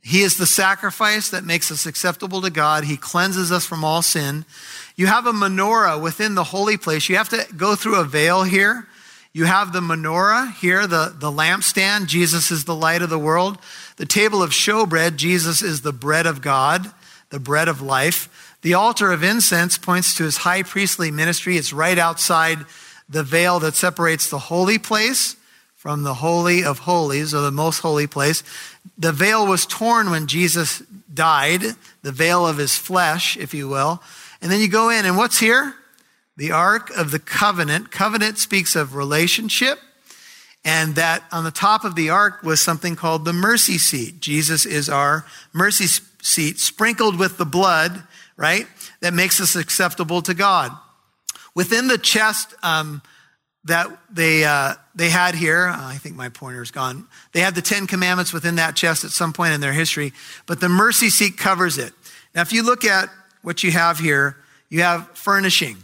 He 0.02 0.22
is 0.22 0.38
the 0.38 0.46
sacrifice 0.46 1.30
that 1.30 1.44
makes 1.44 1.72
us 1.72 1.86
acceptable 1.86 2.42
to 2.42 2.50
God. 2.50 2.86
He 2.86 2.98
cleanses 2.98 3.52
us 3.52 3.66
from 3.66 3.84
all 3.84 4.02
sin. 4.02 4.46
You 4.96 5.08
have 5.08 5.28
a 5.28 5.32
menorah 5.32 6.02
within 6.02 6.36
the 6.36 6.46
holy 6.46 6.78
place. 6.78 7.10
You 7.10 7.18
have 7.18 7.30
to 7.30 7.46
go 7.56 7.76
through 7.76 7.96
a 7.96 8.06
veil 8.06 8.44
here. 8.44 8.88
You 9.32 9.46
have 9.46 9.74
the 9.74 9.80
menorah 9.80 10.54
here, 10.56 10.88
the, 10.88 11.14
the 11.16 11.32
lampstand. 11.32 12.08
Jesus 12.08 12.50
is 12.50 12.66
the 12.66 12.76
light 12.76 13.02
of 13.02 13.10
the 13.10 13.20
world. 13.20 13.58
The 13.98 14.06
table 14.06 14.42
of 14.42 14.50
showbread. 14.50 15.18
Jesus 15.18 15.62
is 15.62 15.82
the 15.82 15.94
bread 15.94 16.26
of 16.26 16.42
God, 16.42 16.92
the 17.30 17.40
bread 17.40 17.68
of 17.68 17.82
life. 17.82 18.56
The 18.62 18.74
altar 18.74 19.12
of 19.12 19.24
incense 19.24 19.78
points 19.78 20.16
to 20.16 20.24
his 20.24 20.38
high 20.38 20.64
priestly 20.64 21.12
ministry. 21.12 21.58
It's 21.58 21.72
right 21.72 21.98
outside 21.98 22.66
the 23.08 23.24
veil 23.24 23.60
that 23.60 23.76
separates 23.76 24.30
the 24.30 24.40
holy 24.40 24.78
place 24.78 25.36
from 25.76 26.04
the 26.04 26.16
Holy 26.16 26.62
of 26.64 26.80
Holies, 26.80 27.34
or 27.34 27.40
the 27.40 27.52
most 27.52 27.80
holy 27.80 28.06
place. 28.06 28.44
The 28.98 29.14
veil 29.14 29.48
was 29.48 29.66
torn 29.66 30.10
when 30.10 30.28
Jesus 30.28 30.84
died, 31.14 31.62
the 32.02 32.12
veil 32.12 32.46
of 32.46 32.58
his 32.58 32.76
flesh, 32.76 33.38
if 33.38 33.54
you 33.54 33.70
will. 33.70 34.04
And 34.42 34.52
then 34.52 34.60
you 34.60 34.68
go 34.68 34.90
in, 34.90 35.06
and 35.06 35.16
what's 35.16 35.40
here? 35.40 35.74
The 36.40 36.54
Ark 36.54 36.90
of 36.92 37.12
the 37.12 37.20
Covenant. 37.20 37.92
Covenant 37.92 38.38
speaks 38.38 38.74
of 38.74 38.96
relationship, 38.96 39.78
and 40.64 40.96
that 40.96 41.22
on 41.34 41.44
the 41.44 41.52
top 41.52 41.84
of 41.84 41.96
the 41.96 42.12
ark 42.12 42.44
was 42.44 42.62
something 42.62 42.96
called 42.96 43.26
the 43.26 43.34
mercy 43.34 43.78
seat. 43.78 44.22
Jesus 44.22 44.66
is 44.66 44.88
our 44.88 45.26
mercy 45.52 46.02
seat, 46.22 46.58
sprinkled 46.58 47.20
with 47.20 47.38
the 47.38 47.46
blood, 47.46 48.04
right? 48.38 48.68
That 49.02 49.14
makes 49.14 49.42
us 49.42 49.58
acceptable 49.58 50.22
to 50.22 50.34
God. 50.34 50.72
Within 51.56 51.90
the 51.90 51.98
chest, 51.98 52.56
um, 52.64 53.02
that 53.66 53.88
they, 54.10 54.46
uh, 54.46 54.76
they 54.96 55.10
had 55.10 55.36
here. 55.36 55.68
I 55.68 55.96
think 55.96 56.16
my 56.16 56.30
pointer's 56.30 56.72
gone. 56.72 57.06
They 57.34 57.42
had 57.42 57.54
the 57.54 57.62
Ten 57.62 57.86
Commandments 57.86 58.32
within 58.32 58.56
that 58.56 58.78
chest 58.78 59.04
at 59.04 59.12
some 59.12 59.34
point 59.34 59.52
in 59.52 59.60
their 59.60 59.74
history, 59.74 60.14
but 60.46 60.62
the 60.62 60.70
mercy 60.70 61.10
seat 61.10 61.38
covers 61.38 61.78
it. 61.78 61.92
Now, 62.34 62.44
if 62.44 62.54
you 62.54 62.64
look 62.64 62.86
at 62.86 63.10
what 63.42 63.62
you 63.62 63.72
have 63.72 64.00
here, 64.00 64.38
you 64.70 64.84
have 64.84 65.10
furnishing. 65.18 65.84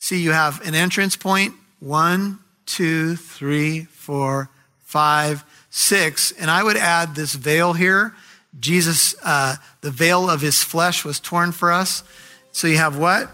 See, 0.00 0.20
you 0.20 0.32
have 0.32 0.66
an 0.66 0.74
entrance 0.74 1.14
point 1.14 1.54
one, 1.78 2.40
two, 2.66 3.16
three, 3.16 3.84
four, 3.84 4.50
five, 4.80 5.44
six. 5.70 6.32
And 6.32 6.50
I 6.50 6.62
would 6.62 6.76
add 6.76 7.14
this 7.14 7.34
veil 7.34 7.74
here. 7.74 8.14
Jesus, 8.58 9.14
uh, 9.22 9.56
the 9.82 9.90
veil 9.90 10.28
of 10.28 10.40
his 10.40 10.62
flesh 10.62 11.04
was 11.04 11.20
torn 11.20 11.52
for 11.52 11.70
us. 11.70 12.02
So 12.50 12.66
you 12.66 12.78
have 12.78 12.98
what? 12.98 13.30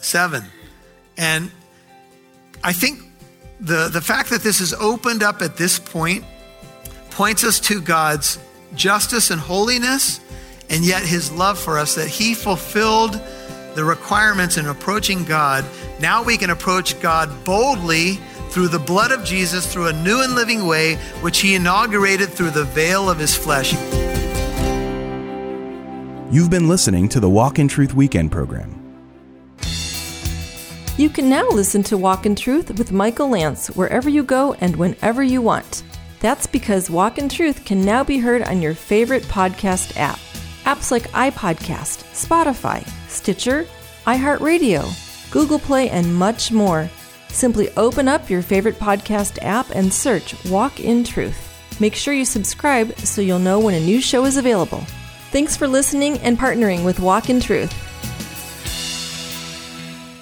Seven. 0.00 0.44
And 1.16 1.50
I 2.62 2.72
think 2.72 3.00
the, 3.58 3.88
the 3.88 4.00
fact 4.00 4.30
that 4.30 4.42
this 4.42 4.60
is 4.60 4.72
opened 4.74 5.22
up 5.22 5.42
at 5.42 5.56
this 5.56 5.78
point 5.78 6.24
points 7.10 7.42
us 7.44 7.58
to 7.60 7.80
God's 7.80 8.38
justice 8.74 9.30
and 9.30 9.40
holiness, 9.40 10.20
and 10.70 10.84
yet 10.84 11.02
his 11.02 11.32
love 11.32 11.58
for 11.58 11.78
us, 11.78 11.96
that 11.96 12.08
he 12.08 12.34
fulfilled 12.34 13.20
the 13.78 13.84
requirements 13.84 14.56
in 14.56 14.66
approaching 14.66 15.22
God. 15.22 15.64
Now 16.00 16.24
we 16.24 16.36
can 16.36 16.50
approach 16.50 17.00
God 17.00 17.30
boldly 17.44 18.18
through 18.48 18.66
the 18.66 18.78
blood 18.80 19.12
of 19.12 19.22
Jesus, 19.22 19.72
through 19.72 19.86
a 19.86 19.92
new 19.92 20.20
and 20.20 20.34
living 20.34 20.66
way, 20.66 20.96
which 21.20 21.38
he 21.38 21.54
inaugurated 21.54 22.28
through 22.28 22.50
the 22.50 22.64
veil 22.64 23.08
of 23.08 23.20
his 23.20 23.36
flesh. 23.36 23.74
You've 26.32 26.50
been 26.50 26.66
listening 26.66 27.08
to 27.10 27.20
the 27.20 27.30
Walk 27.30 27.60
in 27.60 27.68
Truth 27.68 27.94
Weekend 27.94 28.32
program. 28.32 28.74
You 30.96 31.08
can 31.08 31.28
now 31.30 31.48
listen 31.48 31.84
to 31.84 31.96
Walk 31.96 32.26
in 32.26 32.34
Truth 32.34 32.76
with 32.78 32.90
Michael 32.90 33.28
Lance 33.28 33.68
wherever 33.68 34.08
you 34.08 34.24
go 34.24 34.54
and 34.54 34.74
whenever 34.74 35.22
you 35.22 35.40
want. 35.40 35.84
That's 36.18 36.48
because 36.48 36.90
Walk 36.90 37.16
in 37.16 37.28
Truth 37.28 37.64
can 37.64 37.84
now 37.84 38.02
be 38.02 38.18
heard 38.18 38.42
on 38.42 38.60
your 38.60 38.74
favorite 38.74 39.22
podcast 39.22 39.96
app. 39.96 40.18
Apps 40.64 40.90
like 40.90 41.08
iPodcast, 41.12 42.02
Spotify, 42.12 42.84
Stitcher, 43.08 43.66
iHeartRadio, 44.06 45.30
Google 45.30 45.58
Play, 45.58 45.90
and 45.90 46.14
much 46.14 46.52
more. 46.52 46.88
Simply 47.28 47.70
open 47.76 48.08
up 48.08 48.30
your 48.30 48.42
favorite 48.42 48.78
podcast 48.78 49.38
app 49.42 49.70
and 49.74 49.92
search 49.92 50.34
Walk 50.46 50.80
in 50.80 51.04
Truth. 51.04 51.80
Make 51.80 51.94
sure 51.94 52.14
you 52.14 52.24
subscribe 52.24 52.96
so 52.98 53.20
you'll 53.20 53.38
know 53.38 53.60
when 53.60 53.74
a 53.74 53.80
new 53.80 54.00
show 54.00 54.24
is 54.24 54.36
available. 54.36 54.84
Thanks 55.30 55.56
for 55.56 55.68
listening 55.68 56.18
and 56.18 56.38
partnering 56.38 56.84
with 56.84 57.00
Walk 57.00 57.30
in 57.30 57.40
Truth. 57.40 57.72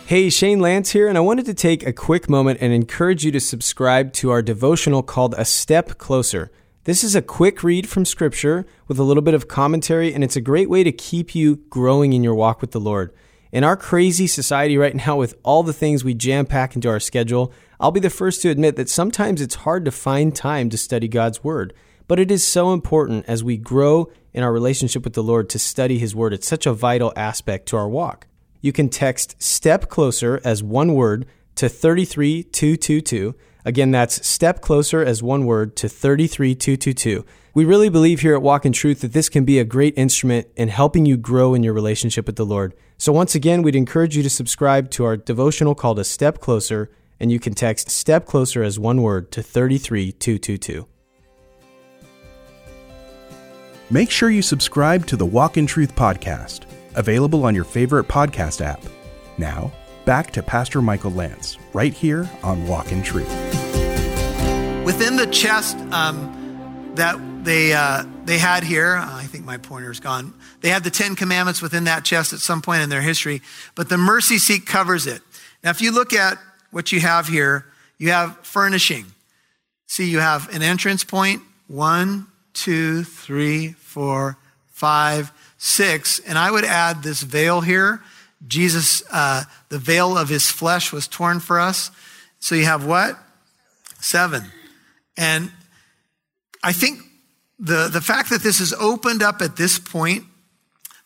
Hey, 0.07 0.31
Shane 0.31 0.61
Lance 0.61 0.91
here, 0.91 1.09
and 1.09 1.19
I 1.19 1.21
wanted 1.21 1.47
to 1.47 1.55
take 1.55 1.85
a 1.85 1.93
quick 1.93 2.29
moment 2.29 2.59
and 2.61 2.73
encourage 2.73 3.25
you 3.25 3.33
to 3.33 3.41
subscribe 3.41 4.13
to 4.15 4.31
our 4.31 4.41
devotional 4.41 5.03
called 5.03 5.35
A 5.37 5.45
Step 5.45 5.99
Closer. 5.99 6.51
This 6.87 7.03
is 7.03 7.17
a 7.17 7.21
quick 7.21 7.65
read 7.65 7.89
from 7.89 8.05
Scripture 8.05 8.65
with 8.87 8.99
a 9.01 9.03
little 9.03 9.23
bit 9.23 9.35
of 9.35 9.49
commentary, 9.49 10.15
and 10.15 10.23
it's 10.23 10.37
a 10.37 10.41
great 10.41 10.71
way 10.71 10.85
to 10.85 10.93
keep 10.93 11.35
you 11.35 11.57
growing 11.69 12.13
in 12.13 12.23
your 12.23 12.37
walk 12.37 12.61
with 12.61 12.71
the 12.71 12.79
Lord. 12.79 13.13
In 13.51 13.65
our 13.65 13.77
crazy 13.77 14.29
society 14.29 14.79
right 14.79 14.95
now, 14.95 15.17
with 15.17 15.35
all 15.43 15.65
the 15.65 15.73
things 15.73 16.05
we 16.05 16.15
jam 16.15 16.47
pack 16.47 16.77
into 16.77 16.89
our 16.89 17.01
schedule, 17.01 17.53
I'll 17.81 17.91
be 17.91 17.99
the 17.99 18.09
first 18.09 18.41
to 18.43 18.51
admit 18.51 18.77
that 18.77 18.89
sometimes 18.89 19.41
it's 19.41 19.57
hard 19.57 19.85
to 19.85 19.91
find 19.91 20.33
time 20.33 20.71
to 20.71 20.79
study 20.79 21.09
God's 21.09 21.43
Word. 21.43 21.75
But 22.07 22.21
it 22.21 22.31
is 22.31 22.47
so 22.47 22.73
important 22.73 23.25
as 23.27 23.43
we 23.43 23.57
grow 23.57 24.13
in 24.33 24.45
our 24.45 24.53
relationship 24.53 25.03
with 25.03 25.15
the 25.15 25.25
Lord 25.25 25.51
to 25.51 25.59
study 25.59 25.99
His 25.99 26.15
Word. 26.15 26.33
It's 26.33 26.47
such 26.47 26.67
a 26.67 26.73
vital 26.73 27.13
aspect 27.17 27.67
to 27.71 27.77
our 27.77 27.89
walk 27.89 28.29
you 28.67 28.73
can 28.73 28.89
text 28.89 29.41
Step 29.41 29.89
Closer 29.89 30.41
as 30.45 30.61
one 30.61 30.95
word 30.95 31.27
to 31.55 31.69
33222. 31.69 33.35
Again, 33.67 33.91
that's 33.91 34.25
Step 34.25 34.61
Closer 34.61 35.05
as 35.05 35.25
one 35.25 35.45
word 35.45 35.75
to 35.77 35.89
33222. 35.89 37.27
We 37.53 37.65
really 37.65 37.89
believe 37.89 38.21
here 38.21 38.35
at 38.35 38.41
Walk 38.41 38.65
in 38.65 38.73
Truth 38.73 39.01
that 39.01 39.13
this 39.13 39.29
can 39.29 39.45
be 39.45 39.59
a 39.59 39.65
great 39.65 39.93
instrument 39.99 40.47
in 40.55 40.69
helping 40.69 41.05
you 41.05 41.17
grow 41.17 41.53
in 41.53 41.65
your 41.65 41.75
relationship 41.75 42.27
with 42.27 42.37
the 42.37 42.47
Lord. 42.47 42.75
So, 42.97 43.13
once 43.13 43.35
again, 43.35 43.63
we'd 43.63 43.75
encourage 43.75 44.17
you 44.17 44.23
to 44.23 44.31
subscribe 44.31 44.91
to 44.93 45.05
our 45.05 45.17
devotional 45.17 45.75
called 45.75 45.99
A 45.99 46.05
Step 46.05 46.39
Closer, 46.39 46.93
and 47.19 47.33
you 47.33 47.41
can 47.41 47.55
text 47.55 47.91
Step 47.91 48.25
Closer 48.25 48.63
as 48.63 48.79
one 48.79 49.03
word 49.03 49.33
to 49.33 49.43
33222. 49.43 50.87
Make 53.91 54.11
sure 54.13 54.31
you 54.31 54.43
subscribe 54.43 55.07
to 55.07 55.17
the 55.17 55.27
Walk 55.27 55.57
in 55.57 55.67
Truth 55.67 55.97
podcast 55.97 56.67
available 56.95 57.45
on 57.45 57.55
your 57.55 57.65
favorite 57.65 58.09
podcast 58.09 58.65
app. 58.65 58.83
Now, 59.39 59.73
back 60.07 60.31
to 60.31 60.43
Pastor 60.43 60.81
Michael 60.81 61.11
Lance, 61.11 61.59
right 61.73 61.93
here 61.93 62.31
on 62.45 62.67
Walk 62.69 62.93
in 62.93 63.03
Truth. 63.03 63.29
Within 64.85 65.17
the 65.17 65.27
chest 65.33 65.77
um, 65.91 66.93
that 66.95 67.19
they, 67.45 67.73
uh, 67.73 68.05
they 68.25 68.39
had 68.39 68.63
here, 68.63 68.97
I 68.97 69.25
think 69.25 69.45
my 69.45 69.59
pointer's 69.59 69.99
gone. 69.99 70.33
They 70.61 70.69
had 70.69 70.85
the 70.85 70.91
Ten 70.91 71.17
Commandments 71.17 71.61
within 71.61 71.85
that 71.85 72.05
chest 72.05 72.33
at 72.33 72.39
some 72.39 72.63
point 72.63 72.83
in 72.83 72.89
their 72.89 73.03
history, 73.03 73.43
but 73.75 73.89
the 73.89 73.99
mercy 73.99 74.39
seat 74.39 74.65
covers 74.65 75.09
it. 75.09 75.23
Now, 75.65 75.71
if 75.71 75.83
you 75.83 75.91
look 75.91 76.13
at 76.13 76.39
what 76.71 76.93
you 76.93 77.01
have 77.01 77.27
here, 77.27 77.67
you 77.99 78.11
have 78.11 78.39
furnishing. 78.47 79.07
See, 79.89 80.09
you 80.09 80.21
have 80.21 80.55
an 80.55 80.63
entrance 80.63 81.03
point 81.03 81.43
one, 81.67 82.29
two, 82.53 83.03
three, 83.03 83.73
four, 83.73 84.39
five, 84.69 85.33
six, 85.59 86.21
and 86.21 86.39
I 86.39 86.53
would 86.53 86.65
add 86.65 87.03
this 87.03 87.23
veil 87.23 87.61
here. 87.61 88.03
Jesus, 88.47 89.03
uh, 89.11 89.45
the 89.69 89.79
veil 89.79 90.17
of 90.17 90.29
his 90.29 90.51
flesh 90.51 90.93
was 90.93 91.09
torn 91.09 91.41
for 91.41 91.59
us. 91.59 91.91
So 92.39 92.55
you 92.55 92.65
have 92.65 92.85
what? 92.85 93.19
Seven. 94.01 94.45
And 95.17 95.51
I 96.63 96.73
think 96.73 97.01
the, 97.59 97.89
the 97.89 98.01
fact 98.01 98.31
that 98.31 98.43
this 98.43 98.61
is 98.61 98.73
opened 98.75 99.23
up 99.23 99.41
at 99.41 99.57
this 99.57 99.79
point 99.79 100.25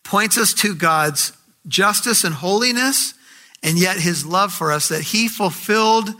points 0.02 0.36
us 0.36 0.52
to 0.54 0.74
God's 0.74 1.32
justice 1.68 2.24
and 2.24 2.34
holiness, 2.34 3.14
and 3.62 3.78
yet 3.78 3.98
his 3.98 4.26
love 4.26 4.52
for 4.52 4.72
us, 4.72 4.88
that 4.88 5.02
he 5.02 5.28
fulfilled 5.28 6.10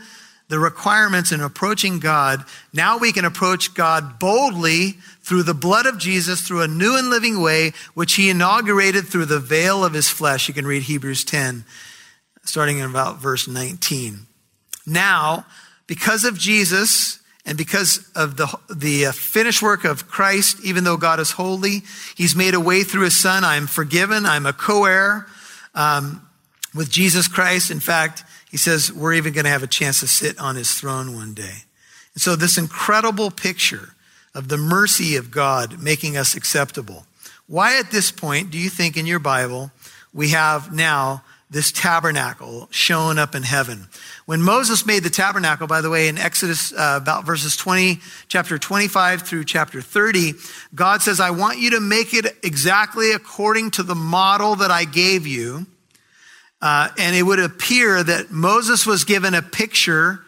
the 0.47 0.59
requirements 0.59 1.31
in 1.31 1.41
approaching 1.41 1.99
God, 1.99 2.43
now 2.73 2.97
we 2.97 3.11
can 3.11 3.25
approach 3.25 3.73
God 3.73 4.19
boldly 4.19 4.97
through 5.23 5.43
the 5.43 5.53
blood 5.53 5.85
of 5.85 5.97
Jesus, 5.97 6.41
through 6.41 6.61
a 6.61 6.67
new 6.67 6.97
and 6.97 7.09
living 7.09 7.41
way, 7.41 7.73
which 7.93 8.15
he 8.15 8.29
inaugurated 8.29 9.07
through 9.07 9.25
the 9.25 9.39
veil 9.39 9.85
of 9.85 9.93
his 9.93 10.09
flesh. 10.09 10.47
You 10.47 10.53
can 10.53 10.65
read 10.65 10.83
Hebrews 10.83 11.23
10, 11.23 11.63
starting 12.43 12.79
in 12.79 12.89
about 12.89 13.19
verse 13.19 13.47
19. 13.47 14.27
Now, 14.85 15.45
because 15.87 16.23
of 16.23 16.37
Jesus, 16.37 17.19
and 17.45 17.57
because 17.57 18.07
of 18.15 18.37
the, 18.37 18.55
the 18.73 19.07
uh, 19.07 19.11
finished 19.11 19.61
work 19.61 19.83
of 19.83 20.07
Christ, 20.07 20.63
even 20.63 20.83
though 20.83 20.97
God 20.97 21.19
is 21.19 21.31
holy, 21.31 21.81
He's 22.15 22.35
made 22.35 22.53
a 22.53 22.59
way 22.59 22.83
through 22.83 23.05
His 23.05 23.17
Son. 23.17 23.43
I'm 23.43 23.65
forgiven. 23.65 24.25
I'm 24.25 24.45
a 24.45 24.53
co 24.53 24.85
heir 24.85 25.27
um, 25.73 26.27
with 26.75 26.91
Jesus 26.91 27.27
Christ. 27.27 27.71
In 27.71 27.79
fact, 27.79 28.23
he 28.51 28.57
says 28.57 28.91
we're 28.91 29.13
even 29.13 29.33
going 29.33 29.45
to 29.45 29.51
have 29.51 29.63
a 29.63 29.67
chance 29.67 30.01
to 30.01 30.07
sit 30.07 30.37
on 30.37 30.55
his 30.55 30.73
throne 30.73 31.15
one 31.15 31.33
day. 31.33 31.63
And 32.13 32.21
so, 32.21 32.35
this 32.35 32.57
incredible 32.57 33.31
picture 33.31 33.95
of 34.33 34.47
the 34.47 34.57
mercy 34.57 35.15
of 35.15 35.31
God 35.31 35.81
making 35.81 36.17
us 36.17 36.35
acceptable. 36.35 37.05
Why, 37.47 37.79
at 37.79 37.91
this 37.91 38.11
point, 38.11 38.51
do 38.51 38.57
you 38.57 38.69
think 38.69 38.97
in 38.97 39.05
your 39.05 39.19
Bible 39.19 39.71
we 40.13 40.29
have 40.29 40.73
now 40.73 41.23
this 41.51 41.73
tabernacle 41.73 42.69
showing 42.71 43.19
up 43.19 43.35
in 43.35 43.43
heaven. 43.43 43.89
When 44.25 44.41
Moses 44.41 44.85
made 44.85 45.03
the 45.03 45.09
tabernacle, 45.09 45.67
by 45.67 45.81
the 45.81 45.89
way, 45.89 46.07
in 46.07 46.17
Exodus 46.17 46.71
uh, 46.71 46.97
about 47.01 47.25
verses 47.25 47.57
20, 47.57 47.99
chapter 48.29 48.57
25 48.57 49.23
through 49.23 49.43
chapter 49.43 49.81
30, 49.81 50.33
God 50.73 51.01
says, 51.01 51.19
I 51.19 51.31
want 51.31 51.59
you 51.59 51.71
to 51.71 51.81
make 51.81 52.13
it 52.13 52.37
exactly 52.41 53.11
according 53.11 53.71
to 53.71 53.83
the 53.83 53.95
model 53.95 54.55
that 54.55 54.71
I 54.71 54.85
gave 54.85 55.27
you. 55.27 55.67
Uh, 56.61 56.87
and 56.97 57.15
it 57.17 57.23
would 57.23 57.39
appear 57.39 58.01
that 58.01 58.31
Moses 58.31 58.85
was 58.85 59.03
given 59.03 59.33
a 59.33 59.41
picture 59.41 60.21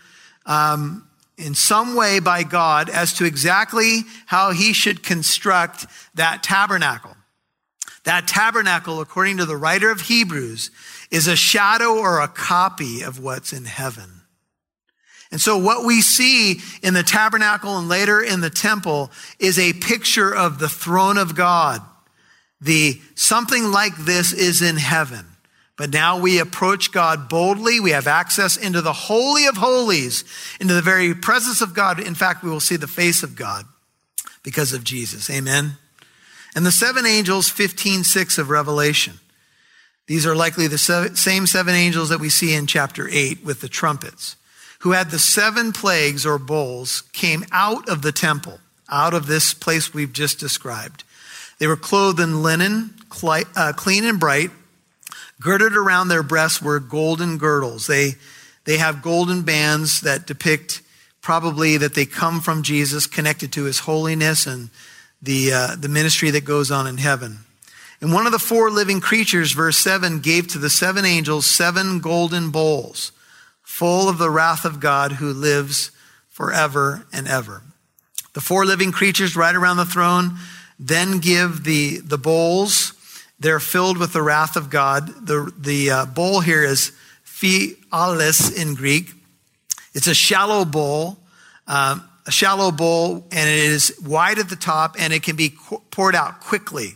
um, 0.46 1.08
in 1.44 1.54
some 1.54 1.96
way 1.96 2.20
by 2.20 2.44
God 2.44 2.90
as 2.90 3.14
to 3.14 3.26
exactly 3.26 4.04
how 4.28 4.52
he 4.52 4.72
should 4.72 5.04
construct 5.04 5.86
that 6.16 6.42
tabernacle. 6.42 7.18
That 8.06 8.28
tabernacle, 8.28 9.02
according 9.02 9.38
to 9.38 9.46
the 9.46 9.58
writer 9.58 9.92
of 9.92 10.02
Hebrews, 10.02 10.72
is 11.12 11.28
a 11.28 11.36
shadow 11.36 11.98
or 11.98 12.22
a 12.22 12.28
copy 12.30 13.02
of 13.02 13.20
what's 13.20 13.52
in 13.52 13.66
heaven. 13.66 14.22
And 15.32 15.42
so 15.42 15.58
what 15.58 15.86
we 15.86 16.02
see 16.02 16.62
in 16.82 16.94
the 16.94 17.04
tabernacle 17.04 17.78
and 17.78 17.90
later 17.90 18.22
in 18.22 18.40
the 18.40 18.50
temple 18.50 19.12
is 19.40 19.60
a 19.60 19.74
picture 19.74 20.34
of 20.34 20.60
the 20.60 20.70
throne 20.70 21.18
of 21.18 21.36
God. 21.36 21.82
The 22.62 23.02
something 23.16 23.72
like 23.72 23.98
this 23.98 24.32
is 24.32 24.62
in 24.62 24.78
heaven. 24.78 25.26
But 25.76 25.90
now 25.90 26.20
we 26.20 26.40
approach 26.40 26.92
God 26.92 27.28
boldly. 27.28 27.80
We 27.80 27.92
have 27.92 28.06
access 28.06 28.58
into 28.58 28.82
the 28.82 28.94
Holy 28.94 29.48
of 29.48 29.58
Holies, 29.58 30.24
into 30.60 30.74
the 30.74 30.82
very 30.82 31.16
presence 31.16 31.62
of 31.62 31.74
God. 31.74 32.00
In 32.00 32.14
fact, 32.14 32.44
we 32.44 32.50
will 32.50 32.60
see 32.60 32.76
the 32.76 32.88
face 32.88 33.24
of 33.24 33.36
God 33.36 33.66
because 34.44 34.74
of 34.74 34.84
Jesus. 34.84 35.30
Amen. 35.30 35.78
And 36.56 36.66
the 36.66 36.72
seven 36.72 37.06
angels, 37.06 37.50
15, 37.50 38.04
6 38.04 38.38
of 38.38 38.50
Revelation. 38.50 39.20
These 40.06 40.26
are 40.26 40.36
likely 40.36 40.68
the 40.68 40.78
same 40.78 41.48
seven 41.48 41.74
angels 41.74 42.10
that 42.10 42.20
we 42.20 42.30
see 42.30 42.54
in 42.54 42.68
chapter 42.68 43.08
8 43.10 43.44
with 43.44 43.62
the 43.62 43.70
trumpets, 43.70 44.36
who 44.80 44.92
had 44.92 45.12
the 45.12 45.20
seven 45.20 45.72
plagues 45.72 46.26
or 46.26 46.38
bowls, 46.38 47.02
came 47.14 47.46
out 47.52 47.88
of 47.88 48.02
the 48.02 48.12
temple, 48.12 48.60
out 48.92 49.14
of 49.14 49.28
this 49.28 49.54
place 49.54 49.94
we've 49.94 50.14
just 50.14 50.40
described. 50.40 51.04
They 51.58 51.68
were 51.68 51.78
clothed 51.78 52.20
in 52.20 52.44
linen, 52.44 52.96
uh, 53.24 53.74
clean 53.76 54.04
and 54.04 54.20
bright. 54.20 54.52
Girded 55.44 55.76
around 55.76 56.08
their 56.08 56.24
breasts 56.24 56.62
were 56.62 56.80
golden 56.80 57.38
girdles. 57.38 57.86
They, 57.86 58.14
they 58.64 58.78
have 58.78 59.02
golden 59.02 59.42
bands 59.42 60.02
that 60.02 60.26
depict 60.26 60.82
probably 61.22 61.76
that 61.78 61.96
they 61.96 62.06
come 62.06 62.40
from 62.40 62.64
Jesus, 62.64 63.08
connected 63.08 63.52
to 63.54 63.66
his 63.66 63.80
holiness 63.80 64.48
and 64.48 64.70
the, 65.22 65.52
uh, 65.52 65.76
the 65.78 65.90
ministry 65.90 66.30
that 66.32 66.46
goes 66.46 66.72
on 66.72 66.88
in 66.88 66.98
heaven. 66.98 67.40
And 68.00 68.14
one 68.14 68.26
of 68.26 68.32
the 68.32 68.40
four 68.40 68.72
living 68.72 69.02
creatures, 69.02 69.52
verse 69.52 69.78
7, 69.78 70.20
gave 70.22 70.48
to 70.48 70.60
the 70.60 70.70
seven 70.70 71.04
angels 71.04 71.46
seven 71.46 72.00
golden 72.00 72.50
bowls 72.50 73.12
full 73.62 74.08
of 74.08 74.18
the 74.18 74.30
wrath 74.30 74.64
of 74.64 74.80
God 74.80 75.14
who 75.14 75.34
lives 75.34 75.92
forever 76.30 77.06
and 77.12 77.28
ever. 77.28 77.64
The 78.34 78.42
four 78.42 78.66
living 78.66 78.94
creatures 78.94 79.36
right 79.36 79.56
around 79.56 79.78
the 79.78 79.86
throne 79.86 80.38
then 80.80 81.20
give 81.20 81.66
the, 81.66 82.00
the 82.00 82.18
bowls. 82.18 82.94
They're 83.44 83.60
filled 83.60 83.98
with 83.98 84.14
the 84.14 84.22
wrath 84.22 84.56
of 84.56 84.70
God. 84.70 85.28
The, 85.28 85.52
the 85.58 85.92
uh, 85.92 86.06
bowl 86.06 86.40
here 86.40 86.64
is 86.64 86.94
phialis 87.26 88.50
in 88.58 88.74
Greek. 88.74 89.12
It's 89.94 90.08
a 90.08 90.14
shallow 90.16 90.64
bowl. 90.64 91.18
Um, 91.68 92.08
a 92.26 92.32
shallow 92.32 92.72
bowl 92.72 93.28
and 93.32 93.50
it 93.50 93.66
is 93.66 94.00
wide 94.02 94.40
at 94.40 94.48
the 94.48 94.56
top 94.56 94.96
and 94.98 95.12
it 95.12 95.24
can 95.24 95.36
be 95.36 95.54
poured 95.92 96.16
out 96.16 96.40
quickly. 96.40 96.94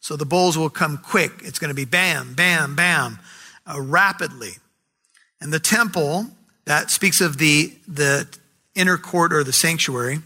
So 0.00 0.16
the 0.16 0.26
bowls 0.26 0.58
will 0.58 0.68
come 0.68 0.98
quick. 0.98 1.30
It's 1.44 1.60
going 1.60 1.68
to 1.68 1.74
be 1.74 1.84
bam, 1.84 2.34
bam, 2.34 2.74
bam, 2.74 3.20
uh, 3.64 3.80
rapidly. 3.80 4.54
And 5.40 5.52
the 5.52 5.60
temple, 5.60 6.26
that 6.64 6.90
speaks 6.90 7.20
of 7.20 7.38
the, 7.38 7.72
the 7.86 8.26
inner 8.74 8.98
court 8.98 9.32
or 9.32 9.44
the 9.44 9.52
sanctuary, 9.52 10.18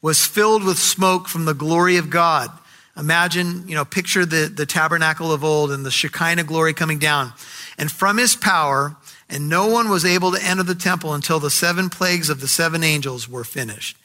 was 0.00 0.24
filled 0.24 0.62
with 0.62 0.78
smoke 0.78 1.26
from 1.26 1.44
the 1.44 1.54
glory 1.54 1.96
of 1.96 2.08
God. 2.08 2.50
Imagine, 2.98 3.68
you 3.68 3.74
know, 3.74 3.84
picture 3.84 4.26
the, 4.26 4.52
the 4.52 4.66
tabernacle 4.66 5.32
of 5.32 5.44
old 5.44 5.70
and 5.70 5.86
the 5.86 5.90
Shekinah 5.90 6.44
glory 6.44 6.74
coming 6.74 6.98
down. 6.98 7.32
And 7.78 7.90
from 7.90 8.18
his 8.18 8.34
power, 8.34 8.96
and 9.30 9.48
no 9.48 9.66
one 9.66 9.88
was 9.88 10.04
able 10.04 10.32
to 10.32 10.44
enter 10.44 10.62
the 10.64 10.74
temple 10.74 11.14
until 11.14 11.38
the 11.38 11.50
seven 11.50 11.90
plagues 11.90 12.28
of 12.28 12.40
the 12.40 12.48
seven 12.48 12.82
angels 12.82 13.28
were 13.28 13.44
finished. 13.44 13.96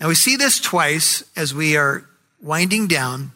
Now 0.00 0.08
we 0.08 0.14
see 0.14 0.36
this 0.36 0.60
twice 0.60 1.24
as 1.36 1.52
we 1.52 1.76
are 1.76 2.06
winding 2.40 2.86
down. 2.86 3.32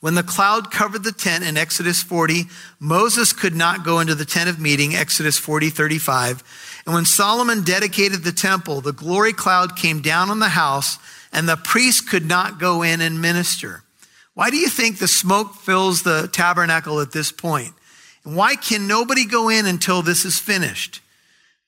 When 0.00 0.14
the 0.14 0.22
cloud 0.22 0.70
covered 0.70 1.04
the 1.04 1.12
tent 1.12 1.44
in 1.44 1.56
Exodus 1.56 2.02
40, 2.02 2.44
Moses 2.78 3.32
could 3.32 3.54
not 3.54 3.84
go 3.84 4.00
into 4.00 4.14
the 4.14 4.26
tent 4.26 4.50
of 4.50 4.60
meeting, 4.60 4.94
Exodus 4.94 5.38
40, 5.38 5.70
35. 5.70 6.82
And 6.84 6.94
when 6.94 7.06
Solomon 7.06 7.62
dedicated 7.62 8.22
the 8.22 8.32
temple, 8.32 8.80
the 8.80 8.92
glory 8.92 9.32
cloud 9.32 9.76
came 9.76 10.02
down 10.02 10.28
on 10.28 10.40
the 10.40 10.50
house 10.50 10.98
and 11.32 11.48
the 11.48 11.56
priest 11.56 12.08
could 12.08 12.26
not 12.26 12.60
go 12.60 12.82
in 12.82 13.00
and 13.00 13.22
minister. 13.22 13.82
Why 14.36 14.50
do 14.50 14.58
you 14.58 14.68
think 14.68 14.98
the 14.98 15.08
smoke 15.08 15.54
fills 15.54 16.02
the 16.02 16.28
tabernacle 16.30 17.00
at 17.00 17.10
this 17.10 17.32
point? 17.32 17.72
And 18.22 18.36
why 18.36 18.54
can 18.54 18.86
nobody 18.86 19.24
go 19.24 19.48
in 19.48 19.64
until 19.64 20.02
this 20.02 20.26
is 20.26 20.38
finished? 20.38 21.00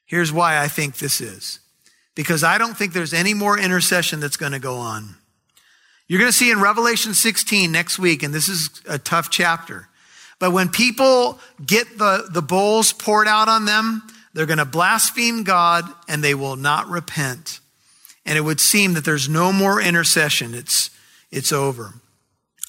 Here's 0.04 0.30
why 0.30 0.58
I 0.58 0.68
think 0.68 0.98
this 0.98 1.22
is. 1.22 1.60
Because 2.14 2.44
I 2.44 2.58
don't 2.58 2.76
think 2.76 2.92
there's 2.92 3.14
any 3.14 3.32
more 3.32 3.58
intercession 3.58 4.20
that's 4.20 4.36
going 4.36 4.52
to 4.52 4.58
go 4.58 4.76
on. 4.76 5.16
You're 6.08 6.18
going 6.18 6.30
to 6.30 6.36
see 6.36 6.50
in 6.50 6.60
Revelation 6.60 7.14
16 7.14 7.72
next 7.72 7.98
week, 7.98 8.22
and 8.22 8.34
this 8.34 8.50
is 8.50 8.68
a 8.86 8.98
tough 8.98 9.30
chapter. 9.30 9.88
But 10.38 10.50
when 10.50 10.68
people 10.68 11.38
get 11.64 11.96
the, 11.96 12.28
the 12.30 12.42
bowls 12.42 12.92
poured 12.92 13.28
out 13.28 13.48
on 13.48 13.64
them, 13.64 14.02
they're 14.34 14.44
going 14.44 14.58
to 14.58 14.66
blaspheme 14.66 15.42
God 15.42 15.86
and 16.06 16.22
they 16.22 16.34
will 16.34 16.56
not 16.56 16.86
repent. 16.88 17.60
And 18.26 18.36
it 18.36 18.42
would 18.42 18.60
seem 18.60 18.92
that 18.92 19.06
there's 19.06 19.26
no 19.26 19.54
more 19.54 19.80
intercession. 19.80 20.52
It's, 20.52 20.90
it's 21.30 21.50
over. 21.50 21.94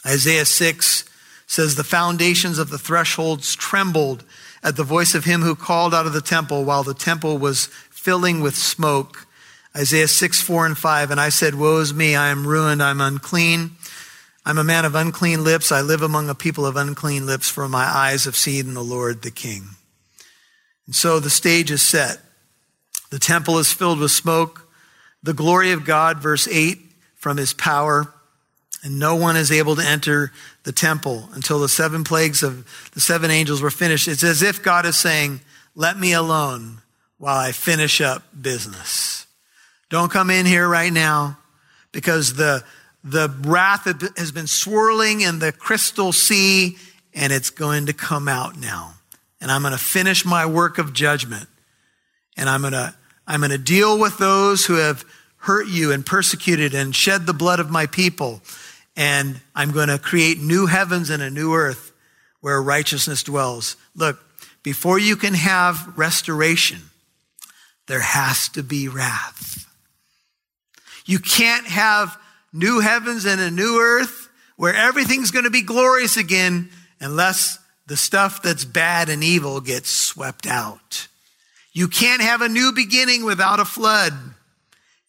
Isaiah 0.05 0.45
6 0.45 1.05
says 1.47 1.75
the 1.75 1.83
foundations 1.83 2.59
of 2.59 2.69
the 2.69 2.77
thresholds 2.77 3.55
trembled 3.55 4.23
at 4.63 4.75
the 4.75 4.83
voice 4.83 5.15
of 5.15 5.25
him 5.25 5.41
who 5.41 5.55
called 5.55 5.93
out 5.93 6.05
of 6.05 6.13
the 6.13 6.21
temple 6.21 6.63
while 6.63 6.83
the 6.83 6.93
temple 6.93 7.37
was 7.37 7.67
filling 7.89 8.41
with 8.41 8.55
smoke. 8.55 9.27
Isaiah 9.75 10.07
6, 10.07 10.41
4 10.41 10.65
and 10.65 10.77
5. 10.77 11.11
And 11.11 11.19
I 11.19 11.29
said, 11.29 11.55
Woe 11.55 11.79
is 11.79 11.93
me, 11.93 12.15
I 12.15 12.29
am 12.29 12.45
ruined, 12.45 12.83
I'm 12.83 13.01
unclean. 13.01 13.71
I'm 14.45 14.57
a 14.57 14.63
man 14.63 14.85
of 14.85 14.95
unclean 14.95 15.43
lips. 15.43 15.71
I 15.71 15.81
live 15.81 16.01
among 16.01 16.29
a 16.29 16.35
people 16.35 16.65
of 16.65 16.75
unclean 16.75 17.25
lips, 17.25 17.49
for 17.49 17.67
my 17.67 17.83
eyes 17.83 18.25
have 18.25 18.35
seen 18.35 18.73
the 18.73 18.83
Lord 18.83 19.21
the 19.21 19.31
King. 19.31 19.69
And 20.85 20.95
so 20.95 21.19
the 21.19 21.29
stage 21.29 21.69
is 21.69 21.81
set. 21.81 22.19
The 23.11 23.19
temple 23.19 23.57
is 23.59 23.73
filled 23.73 23.99
with 23.99 24.11
smoke. 24.11 24.67
The 25.21 25.33
glory 25.33 25.71
of 25.71 25.85
God, 25.85 26.19
verse 26.19 26.47
8, 26.47 26.79
from 27.15 27.37
his 27.37 27.53
power 27.53 28.13
and 28.83 28.97
no 28.97 29.15
one 29.15 29.35
is 29.35 29.51
able 29.51 29.75
to 29.75 29.85
enter 29.85 30.31
the 30.63 30.71
temple 30.71 31.29
until 31.33 31.59
the 31.59 31.69
seven 31.69 32.03
plagues 32.03 32.43
of 32.43 32.65
the 32.93 32.99
seven 32.99 33.31
angels 33.31 33.61
were 33.61 33.71
finished. 33.71 34.07
It's 34.07 34.23
as 34.23 34.41
if 34.41 34.63
God 34.63 34.85
is 34.85 34.97
saying, 34.97 35.41
let 35.75 35.97
me 35.97 36.13
alone 36.13 36.81
while 37.17 37.37
I 37.37 37.51
finish 37.51 37.99
up 38.01 38.23
business. 38.39 39.27
Don't 39.89 40.11
come 40.11 40.29
in 40.29 40.45
here 40.45 40.67
right 40.67 40.93
now 40.93 41.37
because 41.91 42.35
the, 42.35 42.63
the 43.03 43.33
wrath 43.41 43.85
has 44.17 44.31
been 44.31 44.47
swirling 44.47 45.21
in 45.21 45.39
the 45.39 45.51
crystal 45.51 46.13
sea 46.13 46.77
and 47.13 47.33
it's 47.33 47.49
going 47.49 47.87
to 47.87 47.93
come 47.93 48.27
out 48.27 48.57
now. 48.57 48.93
And 49.41 49.51
I'm 49.51 49.61
going 49.61 49.73
to 49.73 49.77
finish 49.77 50.25
my 50.25 50.45
work 50.45 50.77
of 50.77 50.93
judgment. 50.93 51.47
And 52.37 52.49
I'm 52.49 52.61
going 52.61 52.73
to, 52.73 52.93
I'm 53.27 53.39
going 53.39 53.51
to 53.51 53.57
deal 53.57 53.99
with 53.99 54.17
those 54.17 54.65
who 54.65 54.75
have 54.75 55.03
hurt 55.37 55.67
you 55.67 55.91
and 55.91 56.05
persecuted 56.05 56.73
and 56.73 56.95
shed 56.95 57.25
the 57.25 57.33
blood 57.33 57.59
of 57.59 57.69
my 57.69 57.85
people 57.85 58.41
and 58.99 59.39
I'm 59.55 59.71
going 59.71 59.87
to 59.87 59.97
create 59.97 60.41
new 60.41 60.65
heavens 60.65 61.09
and 61.09 61.23
a 61.23 61.29
new 61.29 61.53
earth 61.53 61.93
where 62.41 62.61
righteousness 62.61 63.23
dwells. 63.23 63.77
Look, 63.95 64.19
before 64.61 64.99
you 64.99 65.15
can 65.15 65.33
have 65.35 65.97
restoration, 65.97 66.81
there 67.87 68.01
has 68.01 68.49
to 68.49 68.61
be 68.61 68.89
wrath. 68.89 69.65
You 71.05 71.17
can't 71.17 71.65
have 71.65 72.17
new 72.51 72.81
heavens 72.81 73.23
and 73.23 73.39
a 73.39 73.49
new 73.49 73.79
earth 73.79 74.27
where 74.57 74.75
everything's 74.75 75.31
going 75.31 75.45
to 75.45 75.49
be 75.49 75.61
glorious 75.61 76.17
again 76.17 76.69
unless 76.99 77.57
the 77.87 77.95
stuff 77.95 78.43
that's 78.43 78.65
bad 78.65 79.07
and 79.07 79.23
evil 79.23 79.61
gets 79.61 79.89
swept 79.89 80.45
out. 80.45 81.07
You 81.71 81.87
can't 81.87 82.21
have 82.21 82.41
a 82.41 82.49
new 82.49 82.73
beginning 82.73 83.23
without 83.23 83.61
a 83.61 83.65
flood. 83.65 84.11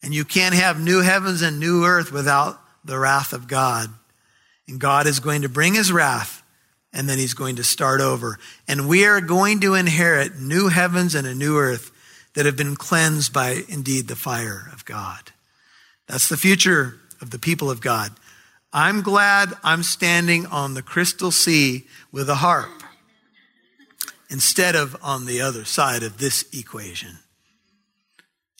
And 0.01 0.13
you 0.13 0.23
can't 0.23 0.55
have 0.55 0.79
new 0.79 1.01
heavens 1.01 1.41
and 1.41 1.59
new 1.59 1.83
earth 1.83 2.13
without 2.13 2.57
the 2.83 2.97
wrath 2.97 3.33
of 3.33 3.47
God. 3.47 3.89
And 4.67 4.79
God 4.79 5.07
is 5.07 5.19
going 5.19 5.41
to 5.41 5.49
bring 5.49 5.73
his 5.73 5.91
wrath 5.91 6.43
and 6.93 7.07
then 7.07 7.17
he's 7.17 7.33
going 7.33 7.55
to 7.55 7.63
start 7.63 8.01
over. 8.01 8.37
And 8.67 8.87
we 8.87 9.05
are 9.05 9.21
going 9.21 9.61
to 9.61 9.75
inherit 9.75 10.39
new 10.39 10.67
heavens 10.67 11.15
and 11.15 11.25
a 11.25 11.35
new 11.35 11.57
earth 11.57 11.91
that 12.33 12.45
have 12.45 12.57
been 12.57 12.75
cleansed 12.75 13.33
by 13.33 13.63
indeed 13.67 14.07
the 14.07 14.15
fire 14.15 14.69
of 14.73 14.85
God. 14.85 15.31
That's 16.07 16.29
the 16.29 16.37
future 16.37 16.97
of 17.21 17.29
the 17.31 17.39
people 17.39 17.69
of 17.69 17.81
God. 17.81 18.11
I'm 18.73 19.01
glad 19.01 19.53
I'm 19.63 19.83
standing 19.83 20.45
on 20.45 20.73
the 20.73 20.81
crystal 20.81 21.31
sea 21.31 21.85
with 22.11 22.29
a 22.29 22.35
harp. 22.35 22.69
instead 24.29 24.75
of 24.75 24.95
on 25.03 25.25
the 25.25 25.41
other 25.41 25.65
side 25.65 26.03
of 26.03 26.17
this 26.17 26.45
equation. 26.53 27.19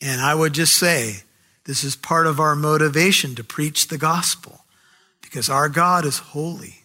And 0.02 0.20
I 0.20 0.36
would 0.36 0.54
just 0.54 0.76
say, 0.76 1.24
this 1.66 1.84
is 1.84 1.96
part 1.96 2.28
of 2.28 2.40
our 2.40 2.56
motivation 2.56 3.36
to 3.36 3.44
preach 3.44 3.88
the 3.88 3.98
gospel 3.98 4.66
because 5.22 5.50
our 5.50 5.70
God 5.70 6.06
is 6.06 6.18
holy 6.18 6.84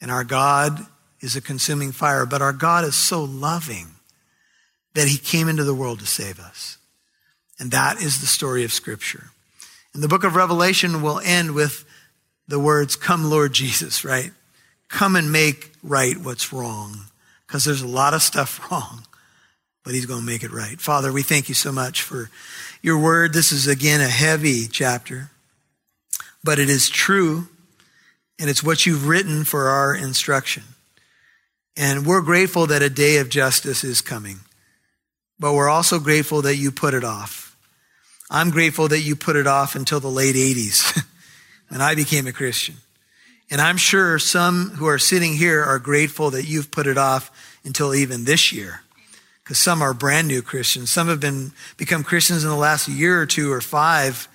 and 0.00 0.10
our 0.10 0.24
God 0.24 0.86
is 1.20 1.36
a 1.36 1.40
consuming 1.40 1.92
fire, 1.92 2.26
but 2.26 2.42
our 2.42 2.52
God 2.52 2.84
is 2.84 2.94
so 2.94 3.22
loving 3.22 3.88
that 4.94 5.08
he 5.08 5.18
came 5.18 5.48
into 5.48 5.64
the 5.64 5.74
world 5.74 6.00
to 6.00 6.06
save 6.06 6.38
us. 6.38 6.78
And 7.58 7.70
that 7.70 8.00
is 8.00 8.20
the 8.20 8.26
story 8.26 8.64
of 8.64 8.72
Scripture. 8.72 9.30
And 9.94 10.02
the 10.02 10.08
book 10.08 10.24
of 10.24 10.36
Revelation 10.36 11.00
will 11.00 11.20
end 11.20 11.54
with 11.54 11.84
the 12.48 12.60
words, 12.60 12.96
Come, 12.96 13.24
Lord 13.24 13.52
Jesus, 13.52 14.04
right? 14.04 14.32
Come 14.88 15.16
and 15.16 15.32
make 15.32 15.72
right 15.82 16.16
what's 16.16 16.52
wrong. 16.52 17.06
Because 17.46 17.64
there's 17.64 17.82
a 17.82 17.88
lot 17.88 18.14
of 18.14 18.22
stuff 18.22 18.60
wrong, 18.70 19.06
but 19.86 19.94
he's 19.94 20.04
going 20.04 20.18
to 20.18 20.26
make 20.26 20.42
it 20.42 20.50
right. 20.50 20.80
Father, 20.80 21.12
we 21.12 21.22
thank 21.22 21.48
you 21.48 21.54
so 21.54 21.70
much 21.70 22.02
for 22.02 22.28
your 22.82 22.98
word. 22.98 23.32
This 23.32 23.52
is 23.52 23.68
again 23.68 24.00
a 24.00 24.08
heavy 24.08 24.66
chapter, 24.66 25.30
but 26.42 26.58
it 26.58 26.68
is 26.68 26.88
true, 26.88 27.46
and 28.36 28.50
it's 28.50 28.64
what 28.64 28.84
you've 28.84 29.06
written 29.06 29.44
for 29.44 29.68
our 29.68 29.94
instruction. 29.94 30.64
And 31.76 32.04
we're 32.04 32.20
grateful 32.20 32.66
that 32.66 32.82
a 32.82 32.90
day 32.90 33.18
of 33.18 33.28
justice 33.28 33.84
is 33.84 34.00
coming, 34.00 34.40
but 35.38 35.52
we're 35.52 35.70
also 35.70 36.00
grateful 36.00 36.42
that 36.42 36.56
you 36.56 36.72
put 36.72 36.92
it 36.92 37.04
off. 37.04 37.56
I'm 38.28 38.50
grateful 38.50 38.88
that 38.88 39.02
you 39.02 39.14
put 39.14 39.36
it 39.36 39.46
off 39.46 39.76
until 39.76 40.00
the 40.00 40.08
late 40.08 40.34
80s 40.34 41.00
when 41.68 41.80
I 41.80 41.94
became 41.94 42.26
a 42.26 42.32
Christian. 42.32 42.74
And 43.52 43.60
I'm 43.60 43.76
sure 43.76 44.18
some 44.18 44.70
who 44.70 44.86
are 44.86 44.98
sitting 44.98 45.34
here 45.34 45.62
are 45.62 45.78
grateful 45.78 46.30
that 46.32 46.44
you've 46.44 46.72
put 46.72 46.88
it 46.88 46.98
off 46.98 47.30
until 47.64 47.94
even 47.94 48.24
this 48.24 48.52
year. 48.52 48.80
Because 49.46 49.60
some 49.60 49.80
are 49.80 49.94
brand 49.94 50.26
new 50.26 50.42
Christians. 50.42 50.90
Some 50.90 51.06
have 51.06 51.20
been 51.20 51.52
become 51.76 52.02
Christians 52.02 52.42
in 52.42 52.50
the 52.50 52.56
last 52.56 52.88
year 52.88 53.20
or 53.20 53.26
two 53.26 53.52
or 53.52 53.60
five. 53.60 54.26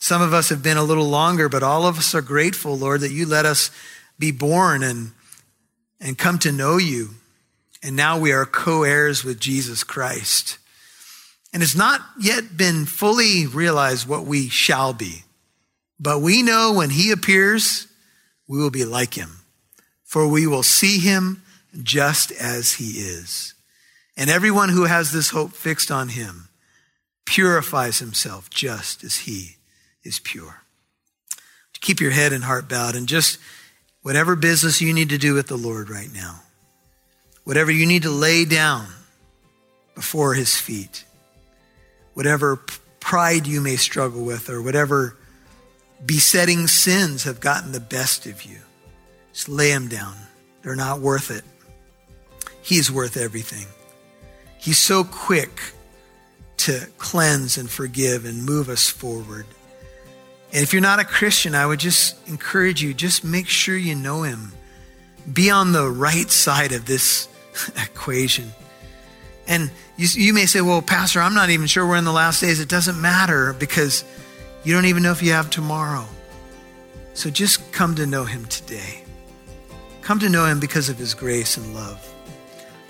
Some 0.00 0.20
of 0.20 0.34
us 0.34 0.48
have 0.48 0.64
been 0.64 0.76
a 0.76 0.82
little 0.82 1.08
longer, 1.08 1.48
but 1.48 1.62
all 1.62 1.86
of 1.86 1.96
us 1.96 2.12
are 2.12 2.22
grateful, 2.22 2.76
Lord, 2.76 3.02
that 3.02 3.12
you 3.12 3.24
let 3.24 3.46
us 3.46 3.70
be 4.18 4.32
born 4.32 4.82
and, 4.82 5.12
and 6.00 6.18
come 6.18 6.40
to 6.40 6.50
know 6.50 6.76
you. 6.76 7.10
And 7.84 7.94
now 7.94 8.18
we 8.18 8.32
are 8.32 8.44
co-heirs 8.44 9.22
with 9.22 9.38
Jesus 9.38 9.84
Christ. 9.84 10.58
And 11.52 11.62
it's 11.62 11.76
not 11.76 12.00
yet 12.20 12.56
been 12.56 12.84
fully 12.84 13.46
realized 13.46 14.08
what 14.08 14.24
we 14.24 14.48
shall 14.48 14.92
be. 14.92 15.22
But 16.00 16.18
we 16.18 16.42
know 16.42 16.72
when 16.72 16.90
he 16.90 17.12
appears, 17.12 17.86
we 18.48 18.58
will 18.58 18.70
be 18.70 18.84
like 18.84 19.14
him, 19.14 19.42
for 20.02 20.26
we 20.26 20.48
will 20.48 20.64
see 20.64 20.98
him 20.98 21.44
just 21.80 22.32
as 22.32 22.72
he 22.72 22.98
is. 22.98 23.54
And 24.16 24.28
everyone 24.28 24.68
who 24.68 24.84
has 24.84 25.12
this 25.12 25.30
hope 25.30 25.52
fixed 25.52 25.90
on 25.90 26.08
him 26.08 26.48
purifies 27.24 27.98
himself 27.98 28.50
just 28.50 29.02
as 29.04 29.18
he 29.18 29.56
is 30.02 30.18
pure. 30.18 30.62
Keep 31.80 32.00
your 32.00 32.12
head 32.12 32.32
and 32.32 32.44
heart 32.44 32.68
bowed 32.68 32.94
and 32.94 33.08
just 33.08 33.38
whatever 34.02 34.36
business 34.36 34.80
you 34.80 34.92
need 34.92 35.08
to 35.08 35.18
do 35.18 35.34
with 35.34 35.48
the 35.48 35.56
Lord 35.56 35.90
right 35.90 36.12
now, 36.14 36.40
whatever 37.42 37.72
you 37.72 37.86
need 37.86 38.04
to 38.04 38.10
lay 38.10 38.44
down 38.44 38.86
before 39.96 40.34
his 40.34 40.56
feet, 40.56 41.04
whatever 42.14 42.56
pride 43.00 43.48
you 43.48 43.60
may 43.60 43.74
struggle 43.74 44.24
with, 44.24 44.48
or 44.48 44.62
whatever 44.62 45.16
besetting 46.06 46.68
sins 46.68 47.24
have 47.24 47.40
gotten 47.40 47.72
the 47.72 47.80
best 47.80 48.26
of 48.26 48.44
you, 48.44 48.58
just 49.32 49.48
lay 49.48 49.70
them 49.70 49.88
down. 49.88 50.14
They're 50.62 50.76
not 50.76 51.00
worth 51.00 51.32
it. 51.32 51.42
He's 52.62 52.92
worth 52.92 53.16
everything. 53.16 53.66
He's 54.62 54.78
so 54.78 55.02
quick 55.02 55.60
to 56.58 56.86
cleanse 56.96 57.58
and 57.58 57.68
forgive 57.68 58.24
and 58.24 58.44
move 58.44 58.68
us 58.68 58.88
forward. 58.88 59.44
And 60.52 60.62
if 60.62 60.72
you're 60.72 60.80
not 60.80 61.00
a 61.00 61.04
Christian, 61.04 61.56
I 61.56 61.66
would 61.66 61.80
just 61.80 62.16
encourage 62.28 62.80
you, 62.80 62.94
just 62.94 63.24
make 63.24 63.48
sure 63.48 63.76
you 63.76 63.96
know 63.96 64.22
him. 64.22 64.52
Be 65.32 65.50
on 65.50 65.72
the 65.72 65.90
right 65.90 66.30
side 66.30 66.70
of 66.70 66.86
this 66.86 67.26
equation. 67.76 68.52
And 69.48 69.72
you, 69.96 70.06
you 70.12 70.32
may 70.32 70.46
say, 70.46 70.60
well, 70.60 70.80
Pastor, 70.80 71.20
I'm 71.20 71.34
not 71.34 71.50
even 71.50 71.66
sure 71.66 71.84
we're 71.84 71.96
in 71.96 72.04
the 72.04 72.12
last 72.12 72.40
days. 72.40 72.60
It 72.60 72.68
doesn't 72.68 73.00
matter 73.00 73.54
because 73.54 74.04
you 74.62 74.72
don't 74.74 74.84
even 74.84 75.02
know 75.02 75.10
if 75.10 75.24
you 75.24 75.32
have 75.32 75.50
tomorrow. 75.50 76.06
So 77.14 77.30
just 77.30 77.72
come 77.72 77.96
to 77.96 78.06
know 78.06 78.24
him 78.24 78.44
today. 78.44 79.02
Come 80.02 80.20
to 80.20 80.28
know 80.28 80.46
him 80.46 80.60
because 80.60 80.88
of 80.88 80.98
his 80.98 81.14
grace 81.14 81.56
and 81.56 81.74
love, 81.74 82.11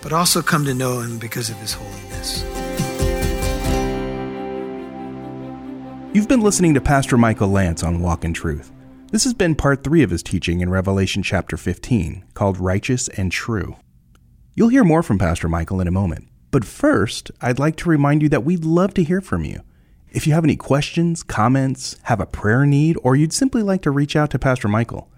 but 0.02 0.12
also 0.12 0.42
come 0.42 0.64
to 0.66 0.74
know 0.74 1.00
him 1.00 1.18
because 1.18 1.48
of 1.48 1.56
his 1.56 1.72
holiness. 1.72 2.42
You've 6.12 6.28
been 6.28 6.42
listening 6.42 6.74
to 6.74 6.80
Pastor 6.80 7.16
Michael 7.16 7.48
Lance 7.48 7.82
on 7.82 8.02
Walk 8.02 8.22
in 8.22 8.34
Truth. 8.34 8.70
This 9.10 9.24
has 9.24 9.32
been 9.32 9.54
part 9.54 9.82
three 9.82 10.02
of 10.02 10.10
his 10.10 10.22
teaching 10.22 10.60
in 10.60 10.68
Revelation 10.68 11.22
chapter 11.22 11.56
15, 11.56 12.24
called 12.34 12.58
Righteous 12.58 13.08
and 13.08 13.32
True. 13.32 13.76
You'll 14.54 14.68
hear 14.68 14.84
more 14.84 15.02
from 15.02 15.18
Pastor 15.18 15.48
Michael 15.48 15.80
in 15.80 15.88
a 15.88 15.92
moment, 15.92 16.28
but 16.50 16.64
first, 16.66 17.30
I'd 17.40 17.58
like 17.58 17.76
to 17.76 17.88
remind 17.88 18.20
you 18.20 18.28
that 18.28 18.44
we'd 18.44 18.64
love 18.64 18.92
to 18.94 19.02
hear 19.02 19.22
from 19.22 19.44
you. 19.44 19.62
If 20.10 20.26
you 20.26 20.34
have 20.34 20.44
any 20.44 20.56
questions, 20.56 21.22
comments, 21.22 21.96
have 22.02 22.20
a 22.20 22.26
prayer 22.26 22.66
need, 22.66 22.98
or 23.02 23.16
you'd 23.16 23.32
simply 23.32 23.62
like 23.62 23.80
to 23.82 23.90
reach 23.90 24.14
out 24.14 24.30
to 24.32 24.38
Pastor 24.38 24.68
Michael, 24.68 25.10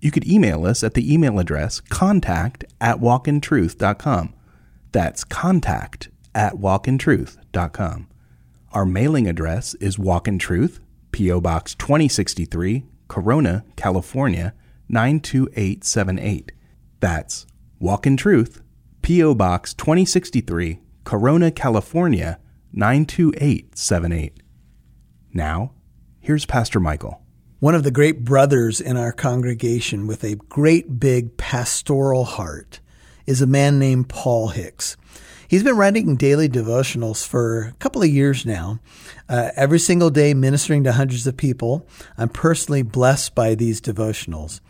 you 0.00 0.10
could 0.10 0.26
email 0.26 0.66
us 0.66 0.82
at 0.84 0.94
the 0.94 1.12
email 1.12 1.38
address 1.38 1.80
contact 1.80 2.64
at 2.80 2.98
walkintruth.com. 2.98 4.34
That's 4.92 5.24
contact 5.24 6.08
at 6.34 6.54
walkintruth.com. 6.54 8.08
Our 8.72 8.86
mailing 8.86 9.26
address 9.26 9.74
is 9.74 9.98
Walk 9.98 10.28
in 10.28 10.38
Truth, 10.38 10.80
P.O. 11.12 11.40
Box 11.40 11.74
2063, 11.74 12.84
Corona, 13.08 13.64
California 13.76 14.52
92878. 14.88 16.52
That's 17.00 17.46
Walk 17.78 18.06
in 18.06 18.16
Truth, 18.16 18.62
P.O. 19.02 19.34
Box 19.34 19.72
2063, 19.74 20.80
Corona, 21.04 21.50
California 21.50 22.38
92878. 22.72 24.42
Now, 25.32 25.72
here's 26.20 26.44
Pastor 26.44 26.80
Michael. 26.80 27.25
One 27.58 27.74
of 27.74 27.84
the 27.84 27.90
great 27.90 28.22
brothers 28.22 28.82
in 28.82 28.98
our 28.98 29.12
congregation 29.12 30.06
with 30.06 30.22
a 30.22 30.34
great 30.34 31.00
big 31.00 31.38
pastoral 31.38 32.24
heart 32.24 32.80
is 33.24 33.40
a 33.40 33.46
man 33.46 33.78
named 33.78 34.10
Paul 34.10 34.48
Hicks. 34.48 34.98
He's 35.48 35.62
been 35.62 35.78
writing 35.78 36.16
daily 36.16 36.50
devotionals 36.50 37.26
for 37.26 37.62
a 37.62 37.72
couple 37.78 38.02
of 38.02 38.10
years 38.10 38.44
now, 38.44 38.80
uh, 39.30 39.52
every 39.56 39.78
single 39.78 40.10
day 40.10 40.34
ministering 40.34 40.84
to 40.84 40.92
hundreds 40.92 41.26
of 41.26 41.38
people. 41.38 41.88
I'm 42.18 42.28
personally 42.28 42.82
blessed 42.82 43.34
by 43.34 43.54
these 43.54 43.80
devotionals. 43.80 44.60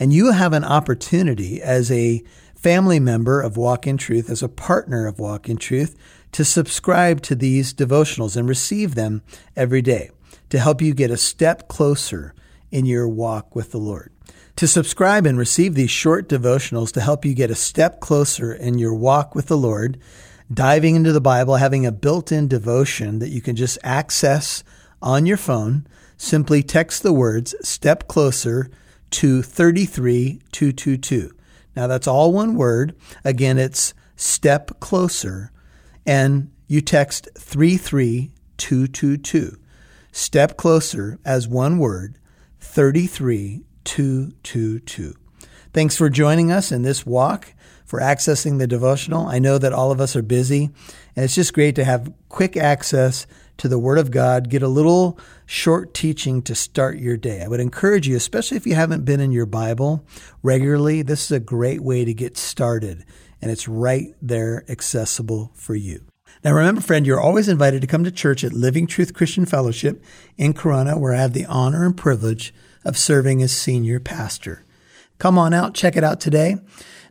And 0.00 0.12
you 0.12 0.32
have 0.32 0.52
an 0.52 0.64
opportunity 0.64 1.62
as 1.62 1.92
a 1.92 2.24
family 2.56 2.98
member 2.98 3.40
of 3.40 3.56
Walk 3.56 3.86
in 3.86 3.96
Truth, 3.98 4.28
as 4.28 4.42
a 4.42 4.48
partner 4.48 5.06
of 5.06 5.20
Walk 5.20 5.48
in 5.48 5.58
Truth, 5.58 5.96
to 6.32 6.44
subscribe 6.44 7.22
to 7.22 7.36
these 7.36 7.72
devotionals 7.72 8.36
and 8.36 8.48
receive 8.48 8.96
them 8.96 9.22
every 9.54 9.80
day 9.80 10.10
to 10.52 10.60
help 10.60 10.80
you 10.82 10.92
get 10.92 11.10
a 11.10 11.16
step 11.16 11.66
closer 11.66 12.34
in 12.70 12.84
your 12.84 13.08
walk 13.08 13.56
with 13.56 13.70
the 13.70 13.78
Lord. 13.78 14.12
To 14.56 14.68
subscribe 14.68 15.24
and 15.24 15.38
receive 15.38 15.74
these 15.74 15.90
short 15.90 16.28
devotionals 16.28 16.92
to 16.92 17.00
help 17.00 17.24
you 17.24 17.32
get 17.32 17.50
a 17.50 17.54
step 17.54 18.00
closer 18.00 18.52
in 18.52 18.76
your 18.76 18.92
walk 18.92 19.34
with 19.34 19.46
the 19.46 19.56
Lord, 19.56 19.98
diving 20.52 20.94
into 20.94 21.10
the 21.10 21.22
Bible, 21.22 21.56
having 21.56 21.86
a 21.86 21.90
built 21.90 22.30
in 22.30 22.48
devotion 22.48 23.18
that 23.20 23.30
you 23.30 23.40
can 23.40 23.56
just 23.56 23.78
access 23.82 24.62
on 25.00 25.24
your 25.24 25.38
phone, 25.38 25.86
simply 26.18 26.62
text 26.62 27.02
the 27.02 27.14
words 27.14 27.54
step 27.66 28.06
closer 28.06 28.70
to 29.12 29.40
33222. 29.40 31.30
Now 31.74 31.86
that's 31.86 32.06
all 32.06 32.30
one 32.30 32.56
word. 32.56 32.94
Again, 33.24 33.56
it's 33.56 33.94
step 34.16 34.80
closer 34.80 35.50
and 36.04 36.50
you 36.66 36.82
text 36.82 37.30
33222. 37.38 39.56
Step 40.12 40.56
closer 40.56 41.18
as 41.24 41.48
one 41.48 41.78
word, 41.78 42.18
33222. 42.60 45.14
Thanks 45.72 45.96
for 45.96 46.10
joining 46.10 46.52
us 46.52 46.70
in 46.70 46.82
this 46.82 47.04
walk, 47.04 47.54
for 47.84 47.98
accessing 47.98 48.58
the 48.58 48.66
devotional. 48.66 49.26
I 49.26 49.38
know 49.38 49.58
that 49.58 49.72
all 49.72 49.90
of 49.90 50.00
us 50.00 50.14
are 50.14 50.22
busy, 50.22 50.70
and 51.16 51.24
it's 51.24 51.34
just 51.34 51.54
great 51.54 51.74
to 51.74 51.84
have 51.84 52.12
quick 52.28 52.56
access 52.56 53.26
to 53.58 53.68
the 53.68 53.78
Word 53.78 53.98
of 53.98 54.10
God, 54.10 54.48
get 54.48 54.62
a 54.62 54.68
little 54.68 55.18
short 55.46 55.94
teaching 55.94 56.42
to 56.42 56.54
start 56.54 56.98
your 56.98 57.16
day. 57.16 57.42
I 57.42 57.48
would 57.48 57.60
encourage 57.60 58.08
you, 58.08 58.16
especially 58.16 58.56
if 58.56 58.66
you 58.66 58.74
haven't 58.74 59.04
been 59.04 59.20
in 59.20 59.32
your 59.32 59.46
Bible 59.46 60.04
regularly, 60.42 61.02
this 61.02 61.24
is 61.24 61.32
a 61.32 61.40
great 61.40 61.82
way 61.82 62.04
to 62.04 62.14
get 62.14 62.36
started 62.36 63.04
and 63.42 63.50
it's 63.50 63.68
right 63.68 64.14
there 64.22 64.64
accessible 64.68 65.50
for 65.54 65.74
you. 65.74 66.11
Now, 66.44 66.52
remember, 66.52 66.80
friend, 66.80 67.06
you're 67.06 67.20
always 67.20 67.48
invited 67.48 67.82
to 67.82 67.86
come 67.86 68.02
to 68.02 68.10
church 68.10 68.42
at 68.42 68.52
Living 68.52 68.88
Truth 68.88 69.14
Christian 69.14 69.46
Fellowship 69.46 70.02
in 70.36 70.54
Corona, 70.54 70.98
where 70.98 71.14
I 71.14 71.20
have 71.20 71.34
the 71.34 71.46
honor 71.46 71.86
and 71.86 71.96
privilege 71.96 72.52
of 72.84 72.98
serving 72.98 73.40
as 73.42 73.52
senior 73.52 74.00
pastor. 74.00 74.64
Come 75.18 75.38
on 75.38 75.54
out, 75.54 75.72
check 75.72 75.96
it 75.96 76.02
out 76.02 76.20
today. 76.20 76.56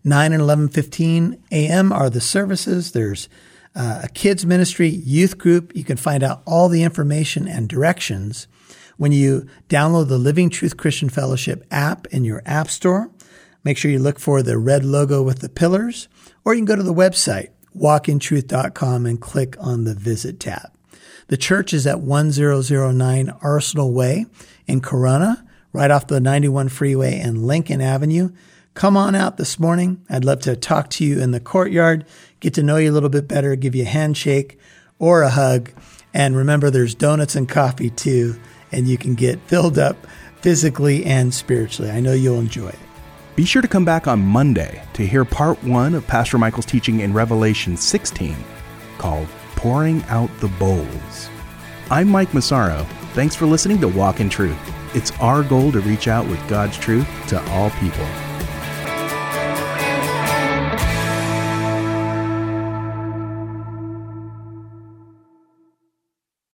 9 0.04 0.34
and 0.34 0.42
11:15 0.42 1.40
a.m. 1.50 1.94
are 1.94 2.10
the 2.10 2.20
services. 2.20 2.92
There's 2.92 3.30
uh, 3.74 4.02
a 4.04 4.10
kids 4.10 4.46
ministry, 4.46 4.90
youth 4.90 5.38
group. 5.38 5.74
You 5.76 5.86
can 5.86 5.96
find 5.96 6.24
out 6.24 6.42
all 6.46 6.68
the 6.68 6.84
information 6.84 7.48
and 7.48 7.70
directions 7.70 8.48
when 8.98 9.14
you 9.14 9.48
download 9.70 10.10
the 10.10 10.18
Living 10.18 10.50
Truth 10.50 10.76
Christian 10.76 11.08
Fellowship 11.08 11.66
app 11.72 12.06
in 12.08 12.26
your 12.26 12.42
app 12.46 12.70
store. 12.70 13.10
Make 13.64 13.78
sure 13.78 13.92
you 13.92 14.00
look 14.00 14.20
for 14.20 14.44
the 14.44 14.58
red 14.58 14.84
logo 14.84 15.24
with 15.24 15.40
the 15.40 15.48
pillars, 15.48 16.10
or 16.44 16.54
you 16.54 16.60
can 16.60 16.66
go 16.66 16.76
to 16.76 16.84
the 16.84 16.94
website, 16.94 17.52
walkintruth.com, 17.78 19.06
and 19.06 19.22
click 19.22 19.56
on 19.60 19.84
the 19.84 19.94
Visit 19.94 20.40
tab. 20.40 20.72
The 21.28 21.38
church 21.38 21.74
is 21.74 21.88
at 21.88 22.02
1009 22.02 23.30
Arsenal 23.42 23.94
Way 23.94 24.26
in 24.68 24.82
Corona, 24.82 25.46
right 25.72 25.90
off 25.90 26.08
the 26.08 26.20
91 26.20 26.70
freeway 26.70 27.20
and 27.20 27.46
Lincoln 27.46 27.82
Avenue. 27.82 28.32
Come 28.74 28.98
on 28.98 29.16
out 29.16 29.38
this 29.38 29.60
morning. 29.60 30.04
I'd 30.10 30.26
love 30.26 30.42
to 30.42 30.56
talk 30.56 30.90
to 30.92 31.06
you 31.06 31.22
in 31.22 31.32
the 31.32 31.40
courtyard, 31.40 32.06
get 32.40 32.54
to 32.56 32.64
know 32.64 32.78
you 32.78 32.92
a 32.92 32.94
little 32.94 33.10
bit 33.10 33.28
better, 33.28 33.56
give 33.56 33.76
you 33.76 33.84
a 33.84 33.88
handshake 33.88 34.60
or 35.00 35.22
a 35.22 35.30
hug. 35.30 35.72
And 36.14 36.36
remember, 36.36 36.70
there's 36.70 36.96
donuts 36.96 37.36
and 37.36 37.48
coffee 37.48 37.90
too, 37.90 38.40
and 38.72 38.88
you 38.88 38.98
can 38.98 39.16
get 39.16 39.40
filled 39.48 39.80
up 39.80 39.96
physically 40.42 41.06
and 41.06 41.34
spiritually. 41.34 41.92
I 41.92 42.00
know 42.00 42.14
you'll 42.14 42.40
enjoy 42.40 42.70
it. 42.70 42.80
Be 43.34 43.46
sure 43.46 43.62
to 43.62 43.68
come 43.68 43.86
back 43.86 44.08
on 44.08 44.22
Monday 44.22 44.84
to 44.92 45.08
hear 45.08 45.24
part 45.24 45.64
one 45.64 45.96
of 45.96 46.06
Pastor 46.06 46.38
Michael's 46.38 46.66
teaching 46.66 47.00
in 47.00 47.14
Revelation 47.14 47.78
16 47.78 48.36
called 48.98 49.28
Pouring 49.56 50.04
Out 50.10 50.30
the 50.40 50.50
Bowls. 50.50 51.30
I'm 51.90 52.10
Mike 52.10 52.34
Massaro. 52.34 52.84
Thanks 53.14 53.34
for 53.34 53.46
listening 53.46 53.80
to 53.82 53.88
Walk 53.88 54.20
in 54.20 54.28
Truth. 54.28 54.60
It's 54.94 55.12
our 55.20 55.44
goal 55.44 55.72
to 55.72 55.80
reach 55.80 56.10
out 56.10 56.28
with 56.28 56.46
God's 56.50 56.78
truth 56.78 57.08
to 57.30 57.42
all 57.52 57.70
people. 57.72 58.31